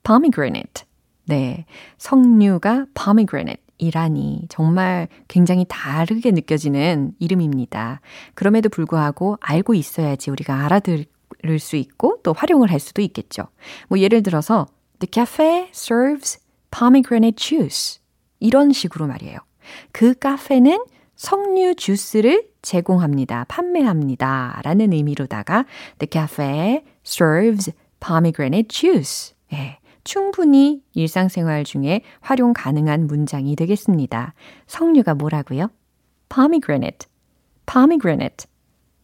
pomegranate. 0.04 0.84
네, 1.24 1.65
석류가 1.98 2.88
pomegranate. 2.93 3.63
이라니 3.78 4.46
정말 4.50 5.08
굉장히 5.30 5.65
다르게 5.69 6.32
느껴지는 6.32 7.13
이름입니다. 7.19 8.02
그럼에도 8.34 8.67
불구하고 8.67 9.38
알고 9.39 9.74
있어야지 9.74 10.32
우리가 10.32 10.65
알아들 10.65 11.06
수 11.60 11.78
있고 11.78 12.19
또 12.22 12.34
활용을 12.34 12.69
할 12.69 12.82
수도 12.82 13.02
있겠죠. 13.02 13.43
뭐 13.88 14.00
예를 14.00 14.22
들어서 14.22 14.67
The 15.00 15.10
cafe 15.10 15.69
serves 15.74 16.39
pomegranate 16.72 17.38
juice. 17.38 18.02
이런 18.41 18.74
식으로 18.74 19.08
말이에요. 19.08 19.38
그 19.93 20.13
카페는 20.13 20.84
석류 21.15 21.76
주스를 21.76 22.47
제공합니다. 22.62 23.45
판매합니다. 23.47 24.62
라는 24.63 24.93
의미로다가 24.93 25.65
The 25.99 26.08
cafe 26.12 26.82
serves 27.06 27.71
pomegranate 27.99 28.67
juice. 28.67 29.36
예, 29.54 29.80
충분히 30.04 30.82
일상생활 30.93 31.63
중에 31.63 32.02
활용 32.21 32.54
가능한 32.54 33.08
문장이 33.08 33.56
되겠습니다. 33.56 34.34
석류가 34.67 35.15
뭐라고요? 35.15 35.69
pomegranate, 36.30 37.08
pomegranate, 37.65 38.47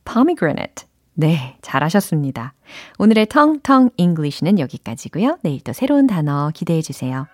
pomegranate. 0.04 0.88
네, 1.13 1.58
잘하셨습니다. 1.62 2.54
오늘의 2.98 3.28
텅텅 3.28 3.89
English는 3.98 4.58
여기까지고요. 4.58 5.39
내일 5.43 5.62
또 5.62 5.74
새로운 5.74 6.08
단어 6.08 6.50
기대해 6.54 6.82
주세요. 6.82 7.28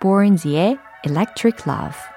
Borns의 0.00 0.78
Electric 1.04 1.70
Love. 1.70 2.15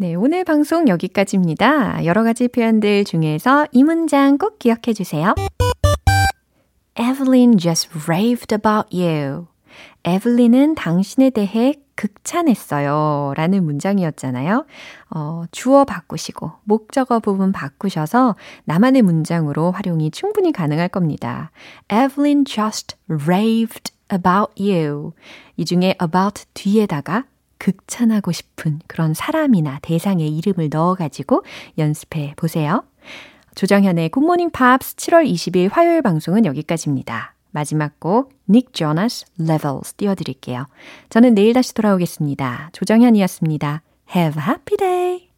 네, 0.00 0.14
오늘 0.14 0.44
방송 0.44 0.88
여기까지입니다. 0.88 2.06
여러 2.06 2.22
가지 2.22 2.48
표현들 2.48 3.04
중에서 3.04 3.66
이 3.70 3.84
문장 3.84 4.38
꼭 4.38 4.58
기억해 4.58 4.94
주세요. 4.94 5.34
Evelyn 6.98 7.58
just 7.58 7.90
raved 8.08 8.54
about 8.54 8.88
you. 8.96 9.46
에블린은 10.04 10.74
당신에 10.74 11.28
대해 11.28 11.74
극찬했어요. 11.96 13.34
라는 13.36 13.62
문장이었잖아요. 13.62 14.64
어, 15.10 15.44
주어 15.50 15.84
바꾸시고, 15.84 16.50
목적어 16.64 17.20
부분 17.20 17.52
바꾸셔서 17.52 18.36
나만의 18.64 19.02
문장으로 19.02 19.70
활용이 19.70 20.12
충분히 20.12 20.50
가능할 20.50 20.88
겁니다. 20.88 21.50
Evelyn 21.92 22.46
just 22.46 22.96
raved 23.06 23.92
about 24.10 24.54
you. 24.58 25.12
이 25.58 25.66
중에 25.66 25.94
about 26.00 26.46
뒤에다가 26.54 27.24
극찬하고 27.60 28.32
싶은 28.32 28.80
그런 28.88 29.14
사람이나 29.14 29.78
대상의 29.82 30.28
이름을 30.36 30.70
넣어가지고 30.70 31.44
연습해 31.78 32.34
보세요. 32.36 32.82
조정현의 33.54 34.08
굿모닝 34.08 34.50
팝스 34.50 34.96
7월 34.96 35.30
20일 35.30 35.70
화요일 35.70 36.02
방송은 36.02 36.44
여기까지입니다. 36.46 37.34
마지막 37.52 38.00
곡 38.00 38.32
닉 38.48 38.72
조나스 38.72 39.26
Levels 39.40 39.94
띄워드릴게요. 39.94 40.66
저는 41.10 41.34
내일 41.34 41.52
다시 41.52 41.74
돌아오겠습니다. 41.74 42.70
조정현이었습니다. 42.72 43.82
Have 44.14 44.42
a 44.42 44.48
happy 44.48 44.76
day! 44.76 45.30